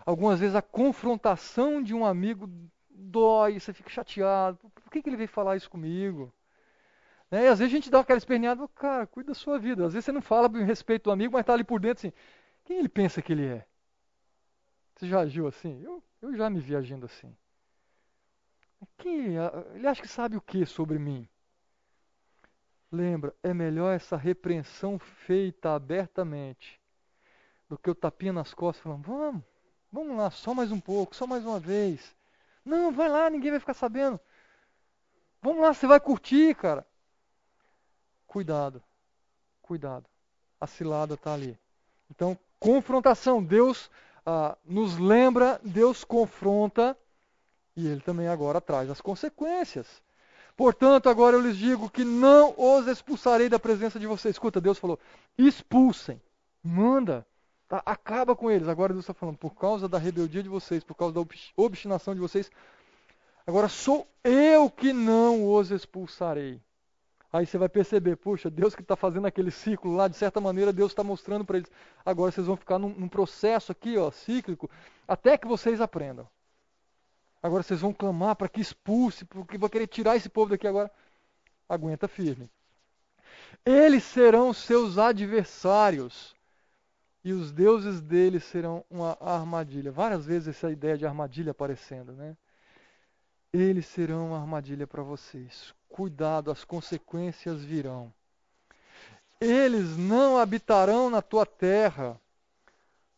[0.05, 2.51] Algumas vezes a confrontação de um amigo
[2.89, 4.59] dói, você fica chateado.
[4.75, 6.33] Por que, que ele veio falar isso comigo?
[7.31, 7.45] Né?
[7.45, 9.87] E às vezes a gente dá aquela esperneada, cara, cuida da sua vida.
[9.87, 12.17] Às vezes você não fala em respeito do amigo, mas está ali por dentro assim,
[12.65, 13.67] quem ele pensa que ele é?
[14.97, 15.81] Você já agiu assim?
[15.83, 17.35] Eu, eu já me vi agindo assim.
[19.75, 21.29] Ele acha que sabe o que sobre mim?
[22.91, 26.81] Lembra, é melhor essa repreensão feita abertamente
[27.69, 29.43] do que o tapinha nas costas falando, vamos,
[29.93, 32.15] vamos lá, só mais um pouco, só mais uma vez.
[32.65, 34.19] Não, vai lá, ninguém vai ficar sabendo.
[35.41, 36.87] Vamos lá, você vai curtir, cara.
[38.27, 38.83] Cuidado,
[39.63, 40.07] cuidado.
[40.61, 41.59] A cilada está ali.
[42.11, 43.43] Então, confrontação.
[43.43, 43.91] Deus
[44.27, 46.97] ah, nos lembra, Deus confronta
[47.77, 49.87] e Ele também agora traz as consequências.
[50.57, 54.35] Portanto, agora eu lhes digo que não os expulsarei da presença de vocês.
[54.35, 54.99] Escuta, Deus falou:
[55.39, 56.21] expulsem,
[56.63, 57.27] manda,
[57.69, 57.83] tá?
[57.87, 58.69] acaba com eles.
[58.69, 62.21] Agora Deus está falando: por causa da rebeldia de vocês, por causa da obstinação de
[62.21, 62.51] vocês,
[63.47, 66.61] agora sou eu que não os expulsarei.
[67.33, 70.73] Aí você vai perceber, puxa, Deus que está fazendo aquele ciclo lá, de certa maneira,
[70.73, 71.71] Deus está mostrando para eles.
[72.05, 74.69] Agora vocês vão ficar num, num processo aqui, ó, cíclico,
[75.07, 76.27] até que vocês aprendam.
[77.43, 80.91] Agora vocês vão clamar para que expulse, porque vão querer tirar esse povo daqui agora.
[81.69, 82.51] Aguenta firme.
[83.65, 86.35] Eles serão seus adversários
[87.23, 89.93] e os deuses deles serão uma armadilha.
[89.93, 92.37] Várias vezes essa ideia de armadilha aparecendo, né?
[93.53, 95.75] Eles serão uma armadilha para vocês.
[95.89, 98.13] Cuidado, as consequências virão.
[99.41, 102.21] Eles não habitarão na tua terra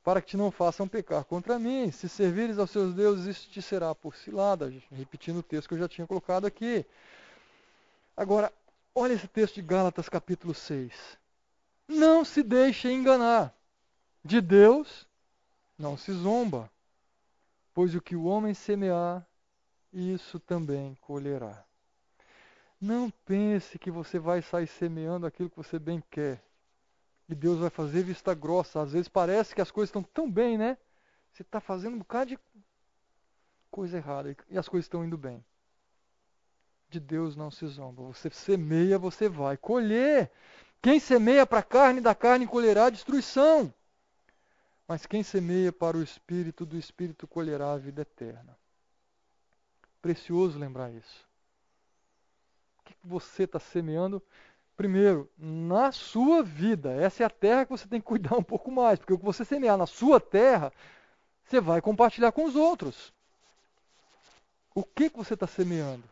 [0.03, 1.91] para que te não façam pecar contra mim.
[1.91, 4.73] Se servires aos seus deuses, isso te será por cilada.
[4.91, 6.85] Repetindo o texto que eu já tinha colocado aqui.
[8.17, 8.53] Agora,
[8.95, 10.93] olha esse texto de Gálatas, capítulo 6.
[11.89, 13.55] Não se deixe enganar.
[14.25, 15.07] De Deus
[15.79, 16.71] não se zomba,
[17.75, 19.27] pois o que o homem semear,
[19.93, 21.65] isso também colherá.
[22.81, 26.41] Não pense que você vai sair semeando aquilo que você bem quer
[27.33, 28.83] e Deus vai fazer vista grossa.
[28.83, 30.77] Às vezes parece que as coisas estão tão bem, né?
[31.33, 32.39] Você está fazendo um bocado de
[33.71, 35.43] coisa errada e as coisas estão indo bem.
[36.91, 38.03] De Deus não se zomba.
[38.03, 40.31] Você semeia, você vai colher.
[40.83, 43.73] Quem semeia para a carne, da carne colherá destruição.
[44.87, 48.59] Mas quem semeia para o Espírito, do Espírito colherá a vida eterna.
[50.03, 51.27] Precioso lembrar isso.
[52.79, 54.23] O que você está semeando?
[54.77, 56.93] Primeiro, na sua vida.
[56.93, 59.25] Essa é a terra que você tem que cuidar um pouco mais, porque o que
[59.25, 60.73] você semear na sua terra,
[61.45, 63.13] você vai compartilhar com os outros.
[64.75, 66.05] O que, que você está semeando?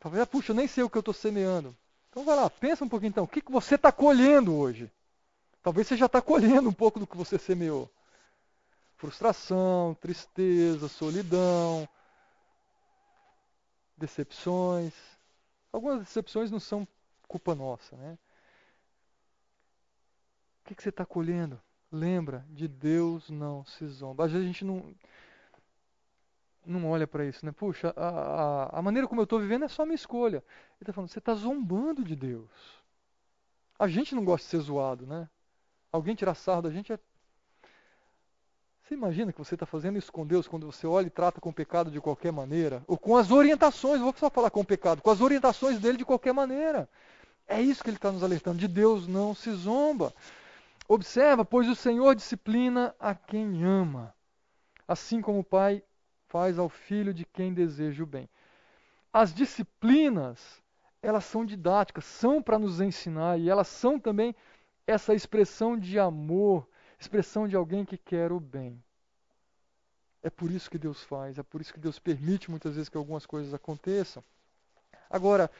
[0.00, 1.76] Talvez, ah, puxa, eu nem sei o que eu estou semeando.
[2.08, 3.24] Então vai lá, pensa um pouquinho então.
[3.24, 4.90] O que, que você está colhendo hoje?
[5.62, 7.90] Talvez você já está colhendo um pouco do que você semeou.
[8.96, 11.88] Frustração, tristeza, solidão,
[13.96, 14.94] decepções.
[15.72, 16.86] Algumas decepções não são
[17.28, 18.18] culpa nossa, né?
[20.62, 21.60] O que, que você está colhendo?
[21.90, 24.24] Lembra, de Deus não se zomba.
[24.24, 24.94] Às vezes a gente não,
[26.64, 27.52] não olha para isso, né?
[27.52, 30.38] Puxa, a, a, a, maneira como eu estou vivendo é só minha escolha.
[30.38, 32.50] Ele está falando, você está zombando de Deus.
[33.78, 35.28] A gente não gosta de ser zoado, né?
[35.92, 36.98] Alguém tirar sarro da gente é
[38.90, 41.50] você imagina que você está fazendo isso com Deus quando você olha e trata com
[41.50, 42.82] o pecado de qualquer maneira?
[42.88, 46.04] Ou com as orientações, vou só falar com o pecado, com as orientações dele de
[46.04, 46.88] qualquer maneira.
[47.46, 48.58] É isso que ele está nos alertando.
[48.58, 50.12] De Deus não se zomba.
[50.88, 54.12] Observa, pois o Senhor disciplina a quem ama.
[54.88, 55.84] assim como o pai
[56.26, 58.28] faz ao filho de quem deseja o bem.
[59.12, 60.60] As disciplinas,
[61.00, 64.34] elas são didáticas, são para nos ensinar e elas são também
[64.84, 66.66] essa expressão de amor,
[67.00, 68.80] expressão de alguém que quer o bem.
[70.22, 72.96] É por isso que Deus faz, é por isso que Deus permite muitas vezes que
[72.96, 74.22] algumas coisas aconteçam.
[75.08, 75.50] Agora,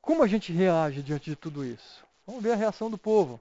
[0.00, 2.04] como a gente reage diante de tudo isso?
[2.26, 3.40] Vamos ver a reação do povo.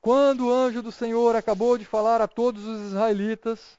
[0.00, 3.78] Quando o anjo do Senhor acabou de falar a todos os israelitas,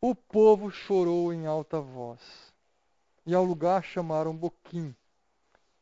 [0.00, 2.20] o povo chorou em alta voz.
[3.26, 4.94] E ao lugar chamaram Boquim.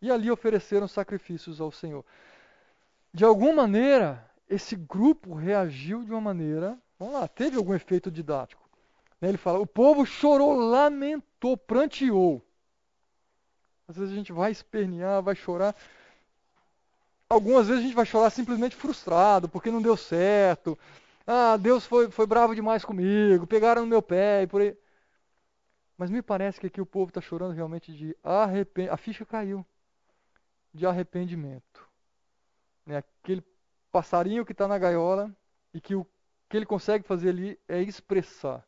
[0.00, 2.04] E ali ofereceram sacrifícios ao Senhor.
[3.12, 4.24] De alguma maneira,
[4.55, 8.62] esse grupo reagiu de uma maneira Vamos lá, teve algum efeito didático.
[9.20, 12.40] Né, ele fala: o povo chorou, lamentou, pranteou.
[13.88, 15.74] Às vezes a gente vai espernear, vai chorar.
[17.28, 20.78] Algumas vezes a gente vai chorar simplesmente frustrado, porque não deu certo.
[21.26, 24.76] Ah, Deus foi, foi bravo demais comigo, pegaram no meu pé e por aí.
[25.98, 28.94] Mas me parece que aqui o povo está chorando realmente de arrependimento.
[28.94, 29.66] A ficha caiu.
[30.72, 31.84] De arrependimento.
[32.86, 32.98] Né?
[32.98, 33.42] Aquele
[33.93, 35.30] passarinho que está na gaiola
[35.74, 36.07] e que o
[36.49, 38.66] que ele consegue fazer ali é expressar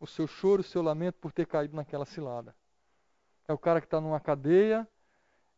[0.00, 2.54] o seu choro, o seu lamento por ter caído naquela cilada.
[3.46, 4.88] É o cara que está numa cadeia,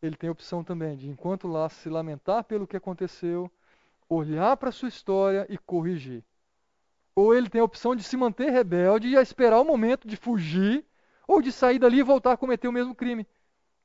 [0.02, 3.50] ele tem a opção também de, enquanto lá, se lamentar pelo que aconteceu,
[4.08, 6.24] olhar para a sua história e corrigir.
[7.14, 10.84] Ou ele tem a opção de se manter rebelde e esperar o momento de fugir,
[11.26, 13.26] ou de sair dali e voltar a cometer o mesmo crime.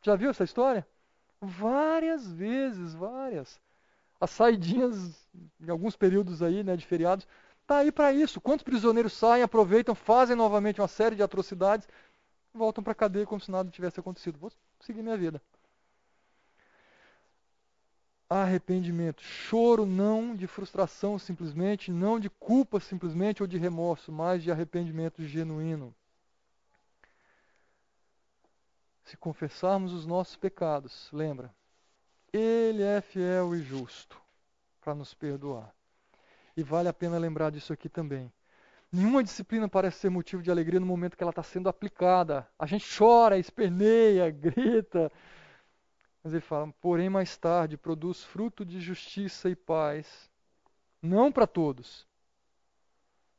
[0.01, 0.85] Já viu essa história?
[1.39, 3.59] Várias vezes, várias
[4.21, 5.27] as saidinhas
[5.59, 7.27] em alguns períodos aí, né, de feriados,
[7.65, 8.39] tá aí para isso.
[8.39, 11.87] Quantos prisioneiros saem, aproveitam, fazem novamente uma série de atrocidades,
[12.53, 14.37] voltam para a cadeia como se nada tivesse acontecido.
[14.37, 15.41] Vou seguir minha vida.
[18.29, 24.51] Arrependimento, choro não de frustração simplesmente, não de culpa simplesmente ou de remorso, mas de
[24.51, 25.93] arrependimento genuíno.
[29.03, 31.53] Se confessarmos os nossos pecados, lembra,
[32.33, 34.19] ele é fiel e justo
[34.79, 35.73] para nos perdoar.
[36.55, 38.31] E vale a pena lembrar disso aqui também.
[38.91, 42.47] Nenhuma disciplina parece ser motivo de alegria no momento que ela está sendo aplicada.
[42.59, 45.11] A gente chora, esperneia, grita.
[46.23, 50.29] Mas ele fala: porém, mais tarde produz fruto de justiça e paz,
[51.01, 52.05] não para todos,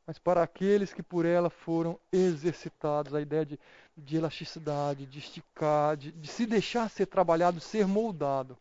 [0.05, 3.13] mas para aqueles que por ela foram exercitados.
[3.13, 3.59] A ideia de,
[3.95, 8.57] de elasticidade, de esticar, de, de se deixar ser trabalhado, ser moldado.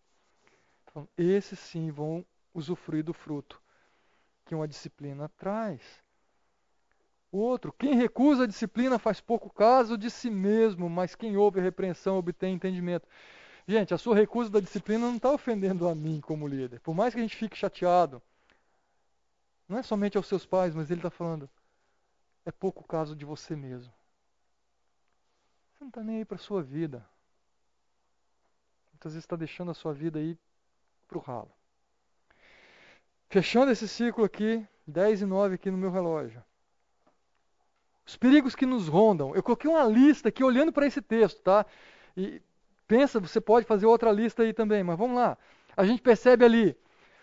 [0.93, 3.61] Então, esses sim vão usufruir do fruto
[4.45, 5.81] que uma disciplina traz.
[7.31, 11.61] O outro, quem recusa a disciplina faz pouco caso de si mesmo, mas quem ouve
[11.61, 13.09] a repreensão obtém entendimento.
[13.67, 16.81] Gente, a sua recusa da disciplina não está ofendendo a mim como líder.
[16.81, 18.21] Por mais que a gente fique chateado,
[19.67, 21.49] não é somente aos seus pais, mas ele está falando,
[22.45, 23.91] é pouco caso de você mesmo.
[25.73, 27.03] Você não está nem aí para a sua vida.
[28.93, 30.37] Muitas vezes está deixando a sua vida aí
[31.13, 31.51] para o ralo.
[33.29, 36.43] Fechando esse ciclo aqui, 10 e 9 aqui no meu relógio.
[38.07, 39.35] Os perigos que nos rondam.
[39.35, 41.65] Eu coloquei uma lista aqui olhando para esse texto, tá?
[42.17, 42.43] E
[42.89, 45.39] pensa, você pode fazer outra lista aí também, mas vamos lá.
[45.77, 46.77] A gente percebe ali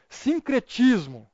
[0.07, 1.29] sincretismo.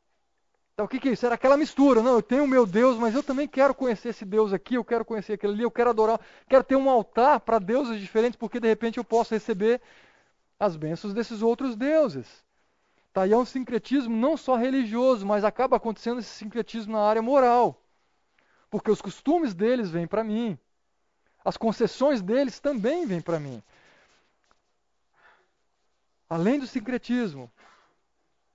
[0.74, 1.26] Então, o que, que é isso?
[1.26, 2.02] Era aquela mistura.
[2.02, 4.84] Não, eu tenho o meu Deus, mas eu também quero conhecer esse Deus aqui, eu
[4.84, 8.60] quero conhecer aquele ali, eu quero adorar, quero ter um altar para deuses diferentes, porque
[8.60, 9.82] de repente eu posso receber
[10.60, 12.44] as bênçãos desses outros deuses.
[13.14, 17.22] Tá, e é um sincretismo não só religioso, mas acaba acontecendo esse sincretismo na área
[17.22, 17.82] moral.
[18.70, 20.60] Porque os costumes deles vêm para mim.
[21.44, 23.64] As concessões deles também vêm para mim.
[26.30, 27.50] Além do sincretismo,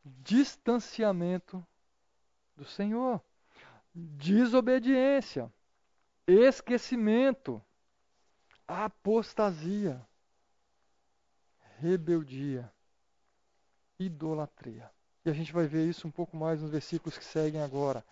[0.04, 1.64] distanciamento
[2.56, 3.20] do Senhor,
[3.94, 5.50] desobediência,
[6.26, 7.62] esquecimento,
[8.66, 10.06] apostasia,
[11.80, 12.70] rebeldia
[13.98, 14.90] idolatria.
[15.24, 18.04] E a gente vai ver isso um pouco mais nos versículos que seguem agora.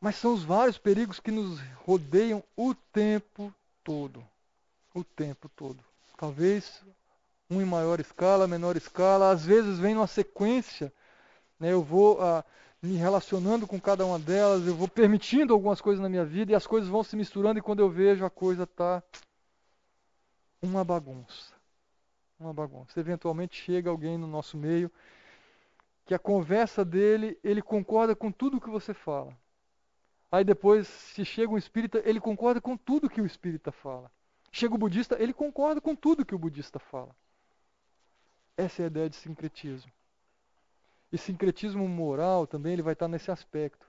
[0.00, 3.52] Mas são os vários perigos que nos rodeiam o tempo
[3.82, 4.24] todo.
[4.94, 5.82] O tempo todo.
[6.16, 6.82] Talvez
[7.50, 10.92] um em maior escala, menor escala, às vezes vem numa sequência.
[11.58, 11.72] Né?
[11.72, 12.44] Eu vou ah,
[12.80, 16.54] me relacionando com cada uma delas, eu vou permitindo algumas coisas na minha vida e
[16.54, 19.02] as coisas vão se misturando e quando eu vejo a coisa está
[20.60, 21.61] uma bagunça
[22.42, 22.98] uma bagunça.
[22.98, 24.90] Eventualmente chega alguém no nosso meio
[26.04, 29.36] que a conversa dele, ele concorda com tudo que você fala.
[30.30, 34.10] Aí depois, se chega um espírita, ele concorda com tudo que o espírita fala.
[34.50, 37.14] Chega o budista, ele concorda com tudo que o budista fala.
[38.56, 39.90] Essa é a ideia de sincretismo.
[41.10, 43.86] E sincretismo moral também ele vai estar nesse aspecto.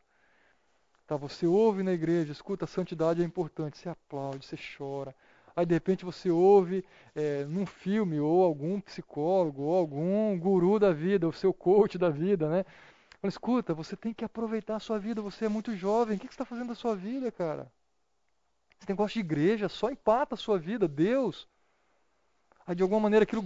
[1.07, 5.15] Tá, você ouve na igreja, escuta, a santidade é importante, você aplaude, você chora.
[5.55, 6.83] Aí de repente você ouve
[7.15, 12.09] é, num filme ou algum psicólogo ou algum guru da vida, o seu coach da
[12.09, 12.65] vida, né?
[13.21, 16.25] Fala, escuta, você tem que aproveitar a sua vida, você é muito jovem, o que
[16.25, 17.71] você está fazendo da sua vida, cara?
[18.85, 21.47] Tem gosto de igreja, só empata a sua vida, Deus.
[22.65, 23.45] Aí de alguma maneira aquilo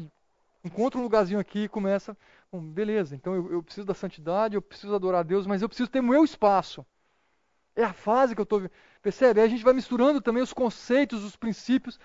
[0.63, 2.17] encontra um lugarzinho aqui e começa,
[2.51, 5.69] bom, beleza, então eu, eu preciso da santidade, eu preciso adorar a Deus, mas eu
[5.69, 6.85] preciso ter meu espaço.
[7.77, 8.69] É a fase que eu estou.
[9.03, 9.39] Percebe?
[9.39, 11.99] Aí a gente vai misturando também os conceitos, os princípios,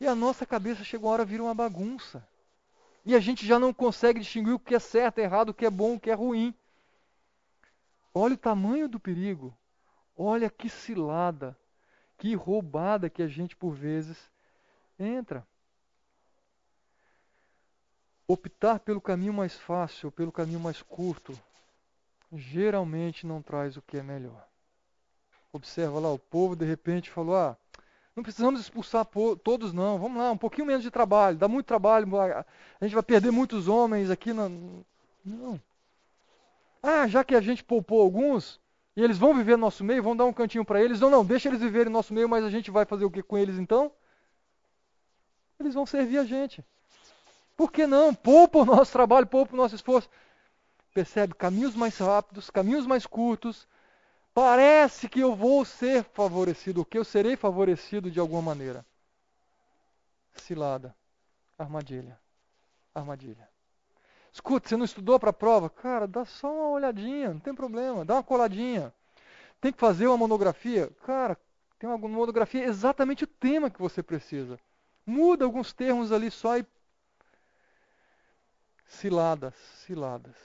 [0.00, 2.26] e a nossa cabeça chega uma hora vira uma bagunça.
[3.06, 5.70] E a gente já não consegue distinguir o que é certo, errado, o que é
[5.70, 6.52] bom, o que é ruim.
[8.12, 9.56] Olha o tamanho do perigo.
[10.16, 11.56] Olha que cilada,
[12.18, 14.28] que roubada que a gente por vezes
[14.98, 15.46] entra.
[18.26, 21.38] Optar pelo caminho mais fácil, pelo caminho mais curto,
[22.32, 24.51] geralmente não traz o que é melhor.
[25.52, 27.56] Observa lá, o povo de repente falou: ah,
[28.16, 29.06] não precisamos expulsar
[29.42, 29.98] todos, não.
[29.98, 31.36] Vamos lá, um pouquinho menos de trabalho.
[31.36, 32.06] Dá muito trabalho.
[32.16, 32.44] A
[32.82, 34.32] gente vai perder muitos homens aqui.
[34.32, 34.50] Na...
[35.24, 35.60] Não.
[36.82, 38.60] Ah, já que a gente poupou alguns,
[38.96, 41.00] e eles vão viver no nosso meio, vão dar um cantinho para eles.
[41.00, 43.22] Não, não, deixa eles viverem no nosso meio, mas a gente vai fazer o que
[43.22, 43.92] com eles então?
[45.60, 46.64] Eles vão servir a gente.
[47.56, 48.14] Por que não?
[48.14, 50.10] Poupa o nosso trabalho, poupa o nosso esforço.
[50.92, 51.34] Percebe?
[51.34, 53.66] Caminhos mais rápidos, caminhos mais curtos,
[54.34, 58.84] Parece que eu vou ser favorecido, que eu serei favorecido de alguma maneira.
[60.34, 60.94] Cilada.
[61.58, 62.18] Armadilha.
[62.94, 63.48] Armadilha.
[64.32, 65.68] Escuta, você não estudou para a prova?
[65.68, 68.92] Cara, dá só uma olhadinha, não tem problema, dá uma coladinha.
[69.60, 70.90] Tem que fazer uma monografia?
[71.04, 71.38] Cara,
[71.78, 74.58] tem uma monografia exatamente o tema que você precisa.
[75.04, 76.64] Muda alguns termos ali só e.
[78.86, 79.54] Ciladas,
[79.84, 80.36] ciladas,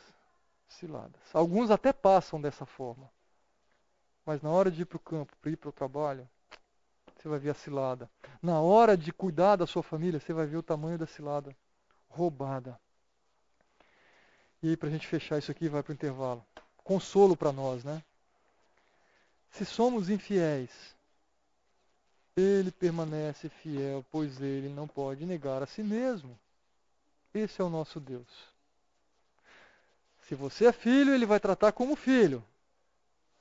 [0.68, 1.22] ciladas.
[1.34, 3.10] Alguns até passam dessa forma.
[4.28, 6.28] Mas na hora de ir para o campo, para ir para o trabalho,
[7.15, 8.09] você vai ver a cilada.
[8.41, 11.55] Na hora de cuidar da sua família, você vai ver o tamanho da cilada
[12.09, 12.78] roubada.
[14.61, 16.45] E aí, para a gente fechar isso aqui, vai para o intervalo.
[16.84, 18.03] Consolo para nós, né?
[19.49, 20.71] Se somos infiéis,
[22.36, 26.38] ele permanece fiel, pois ele não pode negar a si mesmo.
[27.34, 28.28] Esse é o nosso Deus.
[30.23, 32.43] Se você é filho, ele vai tratar como filho.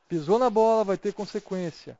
[0.09, 1.99] Pisou na bola, vai ter consequência.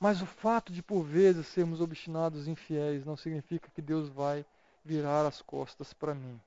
[0.00, 4.44] Mas o fato de por vezes sermos obstinados e infiéis não significa que Deus vai
[4.84, 6.40] virar as costas para mim.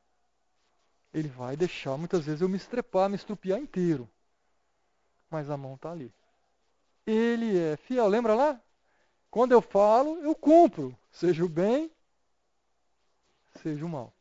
[1.14, 4.10] Ele vai deixar muitas vezes eu me estrepar, me estrupiar inteiro.
[5.30, 6.12] Mas a mão está ali.
[7.08, 8.08] Ele é fiel.
[8.08, 8.60] Lembra lá?
[9.32, 10.98] Quando eu falo, eu cumpro.
[11.12, 11.90] Seja o bem,
[13.62, 14.12] seja o mal.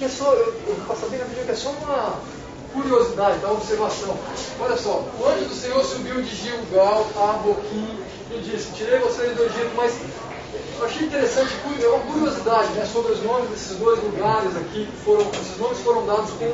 [0.00, 2.37] É só, eu, eu bem rapidinho, que é só uma,
[2.72, 4.16] curiosidade, da observação.
[4.60, 7.98] Olha só, o anjo do Senhor subiu de Gilgal a Boquim
[8.30, 9.94] e disse, tirei vocês do Egito, mas
[10.78, 11.52] eu achei interessante,
[11.82, 15.78] é uma curiosidade né, sobre os nomes desses dois lugares aqui, que foram, esses nomes
[15.80, 16.52] foram dados com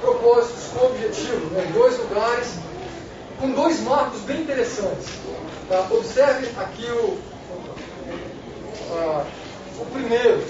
[0.00, 2.48] propósitos, com objetivo, né, dois lugares,
[3.40, 5.08] com dois marcos bem interessantes.
[5.68, 5.86] Tá?
[5.90, 7.18] Observe aqui o,
[8.92, 9.26] uh,
[9.80, 10.44] o primeiro,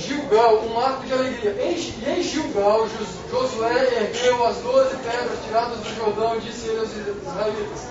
[0.00, 1.50] Gilgal, um marco de alegria.
[1.52, 2.88] E em Gilgal,
[3.30, 7.86] Josué ergueu as doze pedras tiradas do Jordão e disse ele aos israelitas: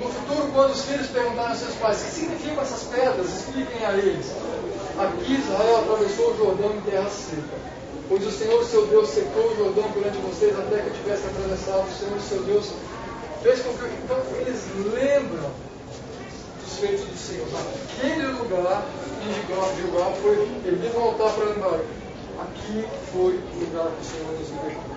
[0.00, 3.84] No futuro, quando os filhos perguntarem aos seus pais o que significam essas pedras, expliquem
[3.84, 4.26] a eles.
[4.98, 7.76] Aqui Israel atravessou o Jordão em terra seca.
[8.08, 11.88] Pois o Senhor, seu Deus, secou o Jordão perante vocês até que tivesse atravessado.
[11.88, 12.72] O Senhor, seu Deus,
[13.42, 13.84] fez com que.
[14.04, 14.62] Então, eles
[14.94, 15.50] lembram
[16.66, 17.46] dos feitos do Senhor.
[17.52, 18.84] Naquele lugar,
[19.22, 21.80] em Gilgal, foi, ele deve voltar para lembrar.
[22.40, 24.96] Aqui foi o lugar que o Senhor nos libertou.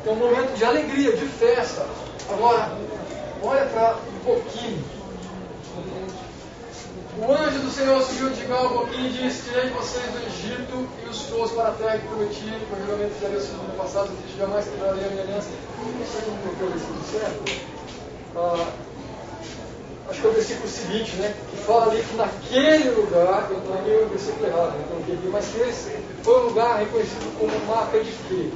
[0.00, 1.86] Então, um momento de alegria, de festa.
[2.30, 2.78] Agora,
[3.42, 4.84] olha para um pouquinho.
[7.18, 10.86] O anjo do Senhor subiu de Gilgal um pouquinho e disse: Tirei vocês do Egito
[11.02, 14.38] e os trouxe para a terra que prometi, provavelmente já viu no ano passado, que
[14.38, 15.48] jamais quebrarei a minha aliança.
[15.78, 17.76] Não sei como colocou isso certo.
[18.36, 18.70] Ah,
[20.08, 21.34] acho que é o versículo seguinte, né?
[21.50, 25.46] Que fala ali que naquele lugar, eu tomei o versículo errado, né, então, aqui, mas
[25.46, 28.50] que esse foi um lugar reconhecido como marca de quê?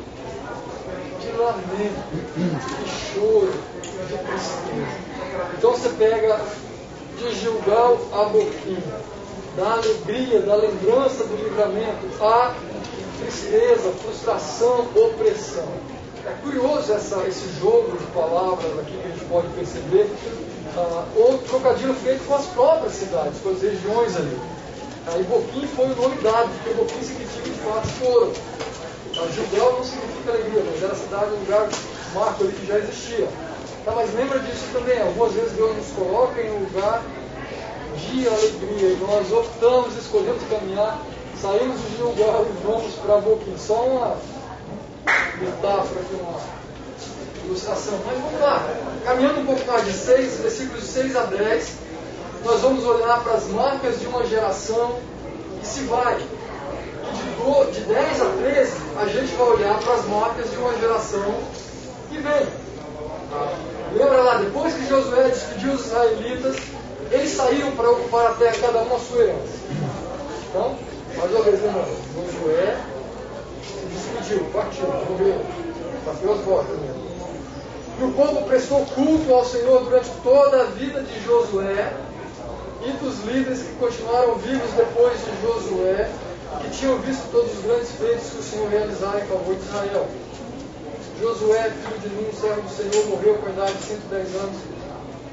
[1.21, 2.03] De lamento,
[2.37, 5.11] de choro, de tristeza.
[5.57, 6.41] Então você pega
[7.19, 8.83] de Gilgal a Boquim,
[9.57, 12.55] da alegria, da lembrança do livramento, a
[13.21, 15.69] tristeza, frustração, opressão.
[16.27, 20.11] É curioso essa, esse jogo de palavras aqui que a gente pode perceber,
[20.77, 24.39] ah, ou trocadilho feito com as próprias cidades, com as regiões ali.
[25.19, 28.33] E Boquim foi o nome dado, porque Boquim significa de fato choro.
[29.17, 31.69] Ah, Gilgal não significa alegria, mas era cidade, um lugar
[32.15, 33.29] marco ali que já existia.
[33.85, 37.03] Tá, mas lembra disso também, algumas vezes Deus nos coloca em um lugar
[37.97, 41.01] de alegria e nós optamos, escolhemos caminhar,
[41.41, 43.57] saímos de lugar e vamos para Boquim.
[43.59, 44.17] Só uma
[45.41, 46.60] metáfora aqui, uma
[47.51, 47.99] ilustração.
[48.07, 48.65] Mas vamos lá,
[49.05, 51.73] caminhando um pouco mais de 6, versículos de 6 a 10,
[52.45, 54.99] nós vamos olhar para as marcas de uma geração
[55.61, 56.19] que se vai.
[56.19, 60.79] E de, de 10 a 13, a gente vai olhar para as marcas de uma
[60.79, 61.35] geração
[62.09, 62.47] que vem.
[63.95, 66.57] Lembra lá, depois que Josué despediu os israelitas,
[67.11, 69.59] eles saíram para ocupar a terra, cada um a sua herança.
[70.49, 70.77] Então,
[71.17, 72.81] mais uma vez lembrando, Josué
[73.65, 75.45] se despediu, partiu, morreu,
[76.07, 77.10] bateu as botas mesmo.
[78.01, 81.93] E o povo prestou culto ao Senhor durante toda a vida de Josué
[82.83, 86.11] e dos líderes que continuaram vivos depois de Josué,
[86.63, 90.09] que tinham visto todos os grandes feitos que o Senhor realizara em favor de Israel.
[91.21, 94.57] Josué, filho de Nun, servo do Senhor, morreu com a idade de 110 anos.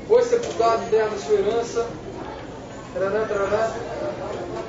[0.09, 1.88] Foi sepultado em terra da sua herança.
[2.93, 3.72] Tarará, tarará.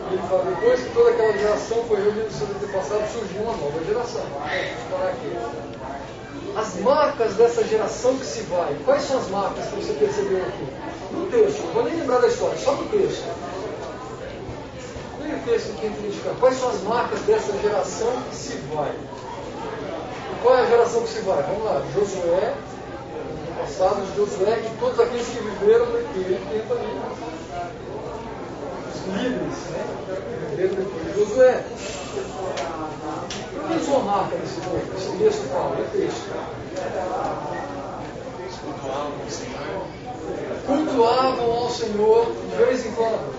[0.09, 3.57] E ele fala, depois que toda aquela geração foi reunida no seu antepassado, surgiu uma
[3.57, 4.22] nova geração.
[4.22, 6.07] Vamos parar aqui.
[6.57, 8.76] As marcas dessa geração que se vai.
[8.84, 10.66] Quais são as marcas que você percebeu aqui?
[11.12, 13.24] No texto, não vou nem lembrar da história, só no texto.
[15.20, 16.34] Leia o texto aqui identificar.
[16.40, 18.94] Quais são as marcas dessa geração que se vai?
[20.42, 21.42] Qual é a geração que se vai?
[21.42, 22.55] Vamos lá, Josué,
[23.49, 27.01] no passado, Josué e todos aqueles que viveram naquele tempo ali.
[29.09, 29.48] Né?
[30.56, 31.64] De Josué.
[33.68, 34.82] Qual é a marca desse povo?
[34.96, 36.28] Esse texto fala, é texto.
[40.66, 43.38] Cultuavam ao Senhor de vez em quando.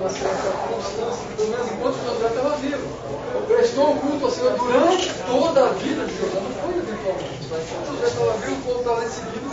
[0.00, 2.88] Uma certa constância, pelo menos enquanto Josué estava vivo.
[3.46, 7.62] Prestou o culto ao Senhor durante toda a vida de Josué, não foi eventualmente, mas
[8.08, 9.50] estava vivo, o povo estava seguindo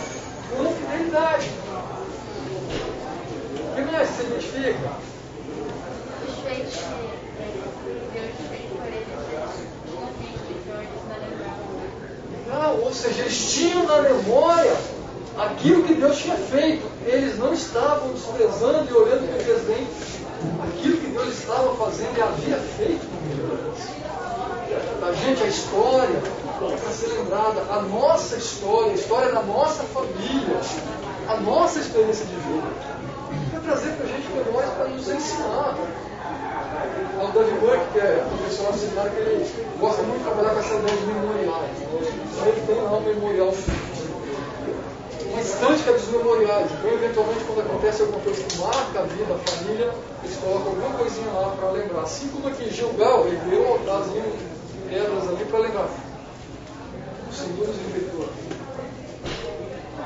[0.50, 1.50] com fidelidade.
[3.64, 4.92] O que mais se identifica?
[6.28, 6.74] Os feitos
[8.12, 9.08] Deus fez por eles,
[12.48, 14.76] Não, ou seja, eles tinham na memória
[15.38, 16.86] aquilo que Deus tinha feito.
[17.06, 19.86] Eles não estavam desprezando e olhando com desdém
[20.62, 23.98] aquilo que Deus estava fazendo e havia feito no meio deles.
[25.02, 26.22] A gente, a história,
[26.58, 30.60] para ser lembrada, a nossa história, a história da nossa família,
[31.28, 32.66] a nossa experiência de vida,
[33.50, 35.76] para trazer para a gente memórias para nos ensinar.
[37.20, 40.60] O David Buck, que é professor de seminário, que ele gosta muito de trabalhar com
[40.60, 41.76] essa ideia de memoriais.
[41.80, 43.52] Então ele tem lá um memorial
[45.30, 46.70] uma estante dos memoriais.
[46.72, 49.92] Então, eventualmente, quando acontece alguma coisa que marca a vida, a família,
[50.24, 52.02] eles colocam alguma coisinha lá para lembrar.
[52.02, 55.88] Assim como aqui Gilgal, ele deu um altarzinho de pedras ali para lembrar.
[57.30, 58.28] Os senhores libertou.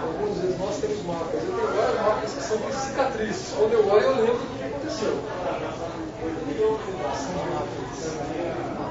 [0.03, 1.35] Algumas vezes nós temos marcas.
[1.35, 3.55] Eu tenho várias marcas que são cicatrizes.
[3.57, 5.19] Quando eu olho, eu lembro do que aconteceu.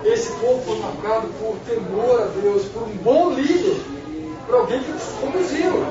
[0.06, 3.80] Esse povo foi marcado por temor a Deus, por um bom líder,
[4.46, 5.86] por alguém que conduziu.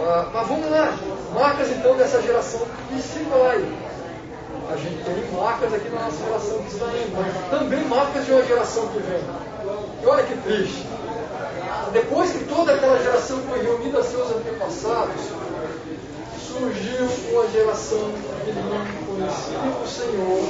[0.00, 0.98] Ah, mas vamos lá,
[1.34, 3.64] marcas então dessa geração que se vai.
[4.70, 8.42] A gente tem marcas aqui na nossa geração que está indo, também marcas de uma
[8.44, 9.53] geração que vem.
[10.02, 10.86] E olha que triste.
[11.92, 15.22] Depois que toda aquela geração foi reunida a seus antepassados,
[16.46, 18.12] surgiu uma geração
[18.44, 20.44] que não conhecia o Senhor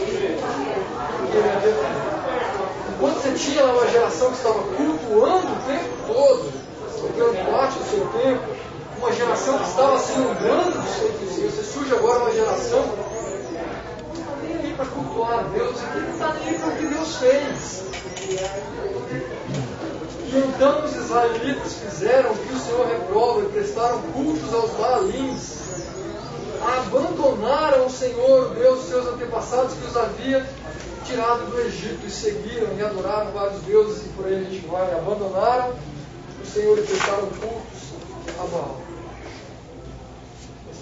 [2.94, 6.52] Enquanto você tinha uma geração que estava cultuando o tempo todo,
[7.00, 8.42] porque parte do seu tempo,
[8.98, 11.54] uma geração que estava se lembrando do seu Deus.
[11.54, 12.84] Você surge agora uma geração
[14.76, 17.93] para cultuar a Deus e que está para o que Deus fez.
[20.32, 25.64] Então os israelitas fizeram o que o Senhor reprova e prestaram cultos aos Baalins.
[26.62, 30.46] Abandonaram o Senhor, Deus seus antepassados que os havia
[31.04, 34.92] tirado do Egito e seguiram e adoraram vários deuses e por aí a gente vai.
[34.92, 35.74] Abandonaram
[36.42, 37.92] o Senhor e prestaram cultos
[38.40, 38.84] a Baal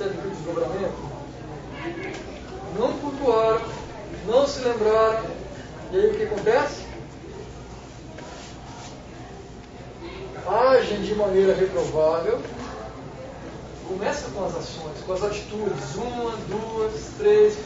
[0.03, 1.13] percebe o desdobramento?
[2.79, 3.63] Não cultuaram,
[4.27, 5.25] não se lembraram,
[5.93, 6.92] e aí o que acontece?
[10.47, 12.41] Agem de maneira reprovável,
[13.87, 17.57] começa com as ações, com as atitudes, uma, duas, três,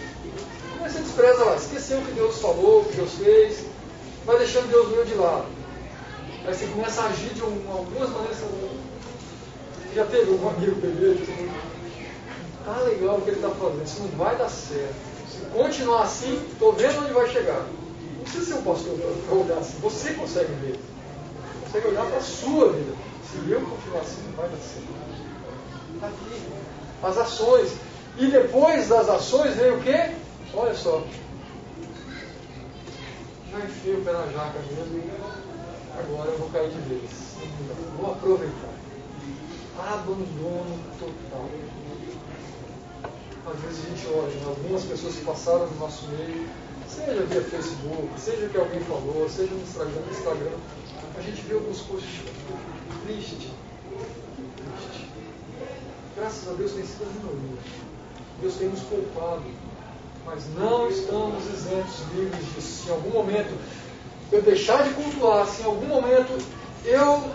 [0.77, 3.64] começa a desprezar lá, esqueceu o que Deus falou, o que Deus fez,
[4.27, 5.47] vai deixando Deus meio de lado.
[6.47, 8.39] Aí você começa a agir de algumas maneiras.
[9.95, 11.51] Já teve um amigo ele
[12.64, 14.95] tá legal o que ele está fazendo, isso não vai dar certo.
[15.31, 17.66] Se continuar assim, estou vendo onde vai chegar.
[18.16, 19.79] Não precisa ser um pastor para olhar assim.
[19.81, 20.79] Você consegue ver.
[21.66, 22.94] Consegue olhar para a sua vida.
[23.28, 24.86] Se eu continuar assim, não vai dar certo.
[25.94, 26.42] Está aqui.
[27.02, 27.72] As ações.
[28.18, 30.12] E depois das ações vem o quê?
[30.54, 31.02] Olha só.
[33.50, 35.10] Já enfiei o pé na jaca mesmo.
[35.98, 37.10] Agora eu vou cair de vez.
[37.98, 38.76] Vou aproveitar.
[39.78, 41.48] Abandono total.
[43.52, 46.48] Às vezes a gente olha, algumas pessoas que passaram no nosso meio,
[46.88, 50.58] seja via Facebook, seja que alguém falou, seja no Instagram, no Instagram
[51.16, 52.20] a gente vê alguns posts
[53.04, 53.38] tristes.
[53.38, 53.52] Triste.
[56.16, 57.58] Graças a Deus tem sido a minoria.
[58.40, 59.44] Deus tem nos poupado.
[60.24, 62.82] Mas não estamos isentos, livres disso.
[62.82, 63.56] Se em algum momento
[64.32, 66.36] eu deixar de cultuar, se em algum momento
[66.84, 67.30] eu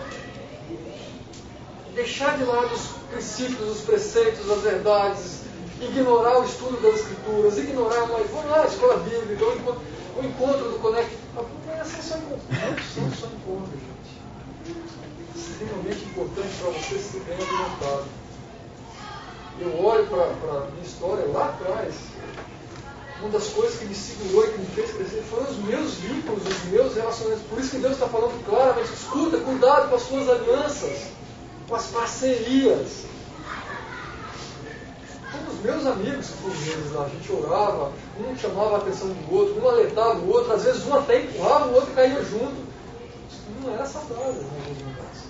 [1.94, 5.40] deixar de lado os princípios, os preceitos, as verdades,
[5.80, 11.10] ignorar o estudo das escrituras, ignorar, vamos lá, a escola bíblica, o encontro do Conect.
[11.82, 14.22] Não é só não são só encontros, gente.
[15.34, 18.04] Extremamente importante para você se bem alimentado.
[19.58, 21.94] Eu olho para a minha história lá atrás,
[23.20, 26.46] uma das coisas que me segurou e que me fez crescer foram os meus vínculos,
[26.46, 27.46] os meus relacionamentos.
[27.48, 31.08] Por isso que Deus está falando claramente, escuta, cuidado com as suas alianças,
[31.68, 33.06] com as parcerias.
[35.62, 40.18] Meus amigos eles lá, a gente orava, um chamava a atenção do outro, um alertava
[40.18, 42.56] o outro, às vezes um até empurrava, o outro caía junto.
[43.62, 45.22] Não era saudável em alguns lugares.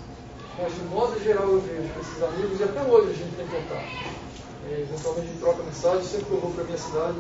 [0.59, 3.93] Mas de modo geral eu vejo esses amigos, e até hoje a gente tem contato.
[4.70, 7.18] É, eventualmente a gente troca mensagem, sempre que eu vou para a minha cidade,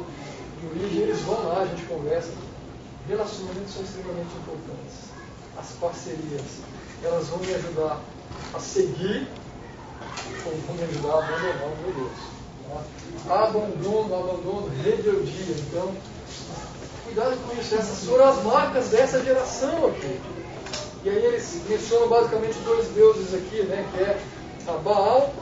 [0.60, 2.30] de origem, eles vão lá, a gente conversa.
[3.08, 5.12] Relacionamentos são extremamente importantes.
[5.58, 6.64] As parcerias,
[7.04, 8.00] elas vão me ajudar
[8.54, 9.28] a seguir
[10.46, 12.41] ou vão me ajudar a abandonar o meu Deus.
[13.28, 15.56] Abandono, abandono, rebeldia.
[15.68, 15.94] Então,
[17.04, 17.74] cuidado com isso.
[17.74, 20.20] Essas foram as marcas dessa geração aqui.
[21.04, 23.86] E aí eles mencionam basicamente dois deuses aqui, né?
[23.92, 24.20] Que é
[24.68, 25.32] a Baal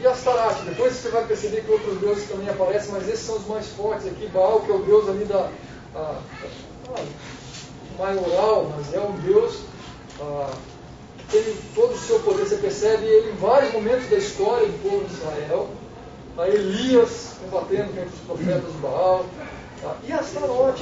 [0.00, 0.62] e Astaroth.
[0.64, 4.06] Depois você vai perceber que outros deuses também aparecem, mas esses são os mais fortes
[4.06, 4.26] aqui.
[4.28, 5.50] Baal, que é o deus ali da.
[5.94, 6.20] A,
[6.96, 7.02] a,
[7.98, 9.60] maioral, mas é um deus
[10.20, 10.50] a,
[11.18, 12.46] que tem todo o seu poder.
[12.46, 15.68] Você percebe ele em vários momentos da história do povo de Israel.
[16.36, 16.48] Tá?
[16.48, 19.26] Elias combatendo contra os profetas de Baal.
[19.80, 19.96] Tá?
[20.06, 20.80] E Astaroth,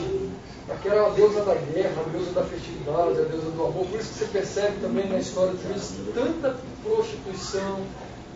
[0.69, 3.87] aquela a deusa da guerra, a deusa da fertilidade, a deusa do amor.
[3.87, 7.81] Por isso que você percebe também na história de Cristo tanta prostituição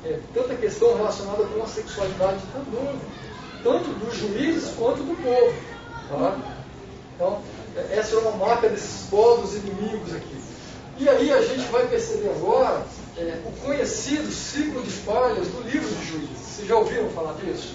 [0.04, 3.00] é, tanta questão relacionada com a sexualidade também,
[3.62, 5.54] tanto dos juízes quanto do povo.
[6.10, 6.38] Tá?
[7.14, 7.40] Então,
[7.76, 10.44] é, essa é uma marca desses povos inimigos aqui.
[10.98, 12.86] E aí a gente vai perceber agora
[13.16, 16.43] é, o conhecido ciclo de falhas do livro de Juízes.
[16.55, 17.74] Vocês já ouviram falar disso?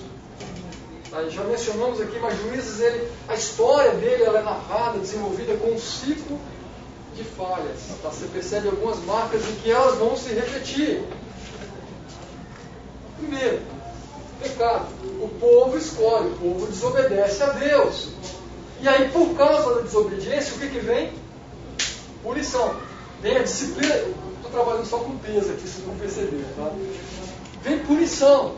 [1.12, 5.72] Tá, já mencionamos aqui, mas Juízes, ele, a história dele ela é narrada, desenvolvida com
[5.72, 6.40] um ciclo
[7.14, 7.78] de falhas.
[8.02, 8.08] Tá?
[8.08, 11.04] Você percebe algumas marcas em que elas vão se repetir.
[13.18, 13.60] Primeiro,
[14.42, 14.88] pecado.
[15.22, 18.12] O povo escolhe, o povo desobedece a Deus.
[18.80, 21.12] E aí, por causa da desobediência, o que, que vem?
[22.24, 22.78] Punição.
[23.22, 23.94] Vem a disciplina.
[23.94, 26.46] Estou trabalhando só com peso aqui, vocês vão perceber.
[26.56, 26.72] Tá?
[27.62, 28.56] Vem punição.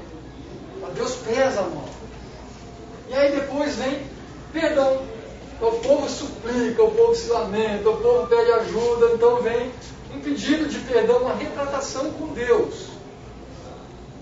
[0.89, 1.85] Deus pesa a mão.
[3.09, 4.01] E aí depois vem
[4.51, 5.01] perdão.
[5.61, 9.71] O povo suplica, o povo se lamenta, o povo pede ajuda, então vem
[10.15, 12.87] um pedido de perdão, uma retratação com Deus.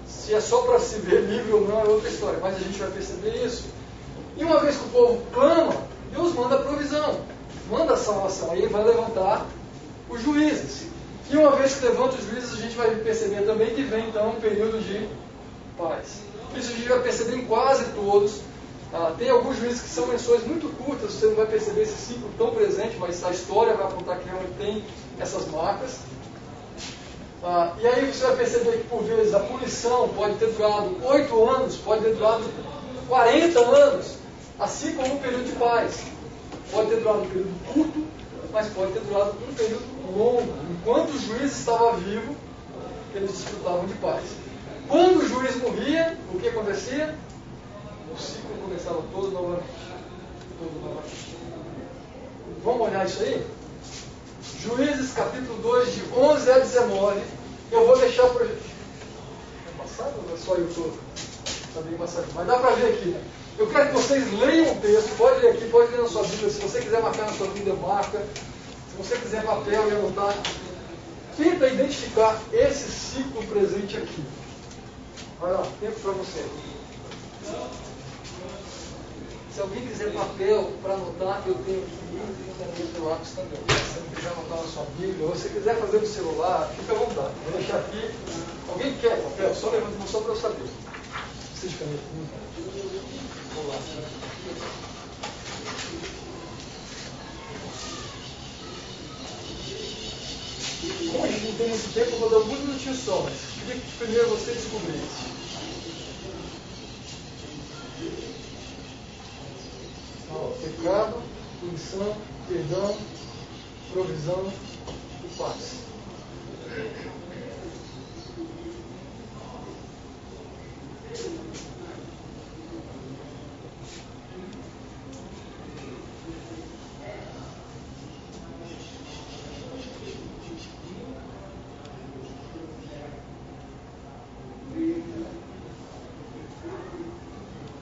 [0.05, 2.78] Se é só para se ver livre ou não é outra história, mas a gente
[2.78, 3.66] vai perceber isso.
[4.38, 5.76] E uma vez que o povo clama,
[6.12, 7.20] Deus manda a provisão,
[7.70, 8.51] manda a salvação.
[8.51, 9.45] Aí ele vai levantar
[10.10, 10.88] os juízes.
[11.32, 14.30] E uma vez que levanta os juízes, a gente vai perceber também que vem então
[14.30, 15.07] um período de
[15.80, 16.22] paz.
[16.56, 18.42] Isso a gente vai perceber em quase todos.
[18.92, 22.30] Ah, tem alguns juízes que são menções muito curtas, você não vai perceber esse ciclo
[22.38, 24.84] tão presente, mas a história vai apontar que realmente tem
[25.20, 26.00] essas marcas.
[27.44, 31.50] Ah, e aí você vai perceber que por vezes a punição pode ter durado oito
[31.50, 32.44] anos, pode ter durado
[33.08, 34.16] 40 anos,
[34.60, 36.04] assim como um período de paz.
[36.72, 38.08] Pode ter durado um período curto,
[38.52, 40.54] mas pode ter durado um período longo.
[40.72, 42.36] Enquanto o juiz estava vivo,
[43.14, 44.24] eles desfrutavam de paz.
[44.90, 47.16] Quando o juiz morria, o que acontecia?
[48.12, 49.70] O ciclo começava todo novamente.
[50.58, 51.38] Todo novamente.
[52.64, 53.46] Vamos olhar isso aí?
[54.64, 57.22] Juízes capítulo 2, de 11 a 19.
[57.72, 58.46] Eu vou deixar para.
[58.46, 58.50] É
[59.78, 60.98] passado ou é só estou?
[61.46, 62.26] Está bem passado.
[62.34, 63.16] Mas dá para ver aqui.
[63.60, 65.16] Eu quero que vocês leiam o texto.
[65.20, 66.50] Pode ler aqui, pode ler na sua Bíblia.
[66.50, 68.18] Se você quiser marcar na sua Bíblia, marca.
[68.18, 70.36] Se você quiser papel e anotar.
[71.38, 74.24] Tenta identificar esse ciclo presente aqui.
[75.40, 76.46] Vai lá, tempo para você.
[79.54, 83.58] Se alguém quiser papel para anotar, eu tenho aqui e caneta e lápis também.
[83.58, 86.96] Se você quiser anotar na sua Bíblia, ou se quiser fazer no celular, fica à
[86.96, 87.34] vontade.
[87.46, 88.12] Vou deixar aqui.
[88.68, 89.56] Alguém quer papel?
[89.56, 90.68] Só levanta a mão só para eu saber.
[91.62, 92.04] De caneta?
[93.56, 93.80] Vamos lá.
[100.80, 103.26] Gente não tem muito tempo, eu vou dar alguns minutinhos só,
[103.70, 105.30] queria que primeiro você descobrisse.
[110.61, 111.22] Pecado,
[111.59, 112.15] punição,
[112.47, 112.97] perdão,
[113.91, 114.51] provisão
[115.24, 115.89] e paz.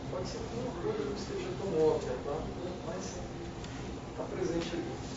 [0.10, 2.42] Pode ser que uma coisa não esteja tão óbvia, tá?
[2.88, 3.18] Mas
[4.12, 5.08] está presente ali.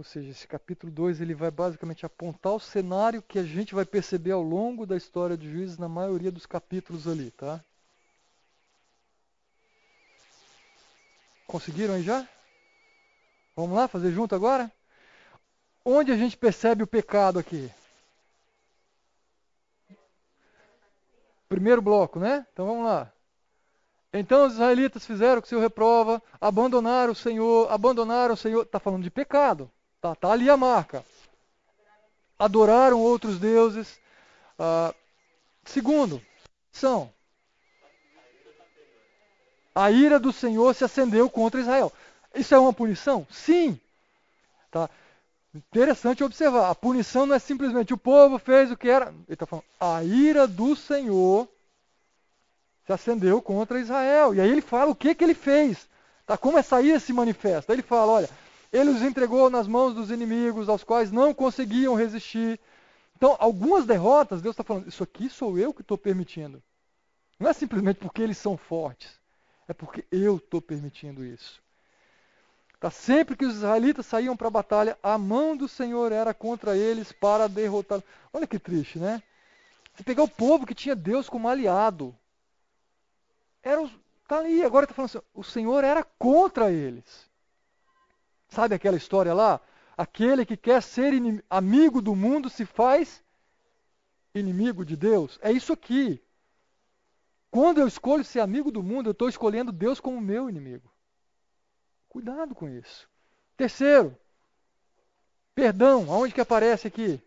[0.00, 3.84] Ou seja, esse capítulo 2 ele vai basicamente apontar o cenário que a gente vai
[3.84, 7.62] perceber ao longo da história de Juízes na maioria dos capítulos ali, tá?
[11.46, 12.26] Conseguiram aí já?
[13.54, 14.72] Vamos lá fazer junto agora?
[15.84, 17.70] Onde a gente percebe o pecado aqui?
[21.46, 22.46] Primeiro bloco, né?
[22.50, 23.12] Então vamos lá.
[24.14, 28.62] Então os israelitas fizeram o que o Senhor reprova, abandonaram o Senhor, abandonaram o Senhor.
[28.62, 29.70] Está falando de pecado.
[30.00, 31.04] Tá, tá ali a marca.
[32.38, 34.00] Adoraram outros deuses.
[34.58, 34.94] Ah,
[35.64, 36.22] segundo,
[36.72, 37.12] são.
[39.74, 41.92] A ira do Senhor se acendeu contra Israel.
[42.34, 43.26] Isso é uma punição?
[43.30, 43.78] Sim.
[44.70, 44.88] Tá.
[45.54, 46.70] Interessante observar.
[46.70, 49.08] A punição não é simplesmente o povo fez o que era.
[49.08, 51.48] Ele está falando, a ira do Senhor
[52.86, 54.34] se acendeu contra Israel.
[54.34, 55.88] E aí ele fala o que, que ele fez.
[56.24, 56.38] Tá?
[56.38, 57.72] Como essa ira se manifesta.
[57.72, 58.30] Ele fala, olha,
[58.72, 62.60] ele os entregou nas mãos dos inimigos, aos quais não conseguiam resistir.
[63.16, 66.62] Então, algumas derrotas, Deus está falando, isso aqui sou eu que estou permitindo.
[67.38, 69.18] Não é simplesmente porque eles são fortes,
[69.66, 71.60] é porque eu estou permitindo isso.
[72.78, 72.90] Tá?
[72.90, 77.12] Sempre que os israelitas saíam para a batalha, a mão do Senhor era contra eles
[77.12, 78.02] para derrotar.
[78.32, 79.22] Olha que triste, né?
[79.94, 82.16] Você pegar o povo que tinha Deus como aliado.
[83.62, 83.90] Era os,
[84.26, 87.29] tá ali, agora está falando assim, o Senhor era contra eles.
[88.50, 89.60] Sabe aquela história lá?
[89.96, 91.12] Aquele que quer ser
[91.48, 93.22] amigo do mundo se faz
[94.34, 95.38] inimigo de Deus.
[95.40, 96.22] É isso aqui.
[97.50, 100.90] Quando eu escolho ser amigo do mundo, eu estou escolhendo Deus como meu inimigo.
[102.08, 103.08] Cuidado com isso.
[103.56, 104.16] Terceiro,
[105.54, 106.12] perdão.
[106.12, 107.20] Aonde que aparece aqui?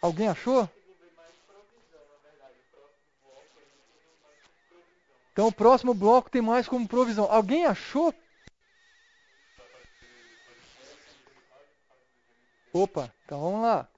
[0.00, 0.68] Alguém achou?
[5.32, 7.30] Então o próximo bloco tem mais como provisão.
[7.30, 8.12] Alguém achou
[12.78, 13.88] Opa, então vamos lá.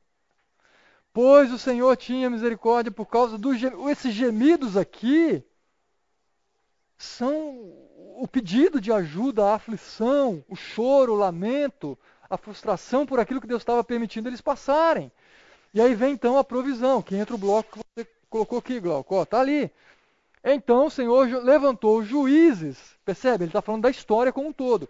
[1.12, 3.90] Pois o Senhor tinha misericórdia por causa dos gemidos.
[3.90, 5.44] Esses gemidos aqui
[6.96, 7.72] são
[8.16, 13.46] o pedido de ajuda, a aflição, o choro, o lamento, a frustração por aquilo que
[13.46, 15.10] Deus estava permitindo eles passarem.
[15.74, 19.20] E aí vem então a provisão, que entra o bloco que você colocou aqui, Glauco.
[19.22, 19.70] Está ali.
[20.42, 23.44] Então o Senhor levantou os juízes, percebe?
[23.44, 24.88] Ele está falando da história como um todo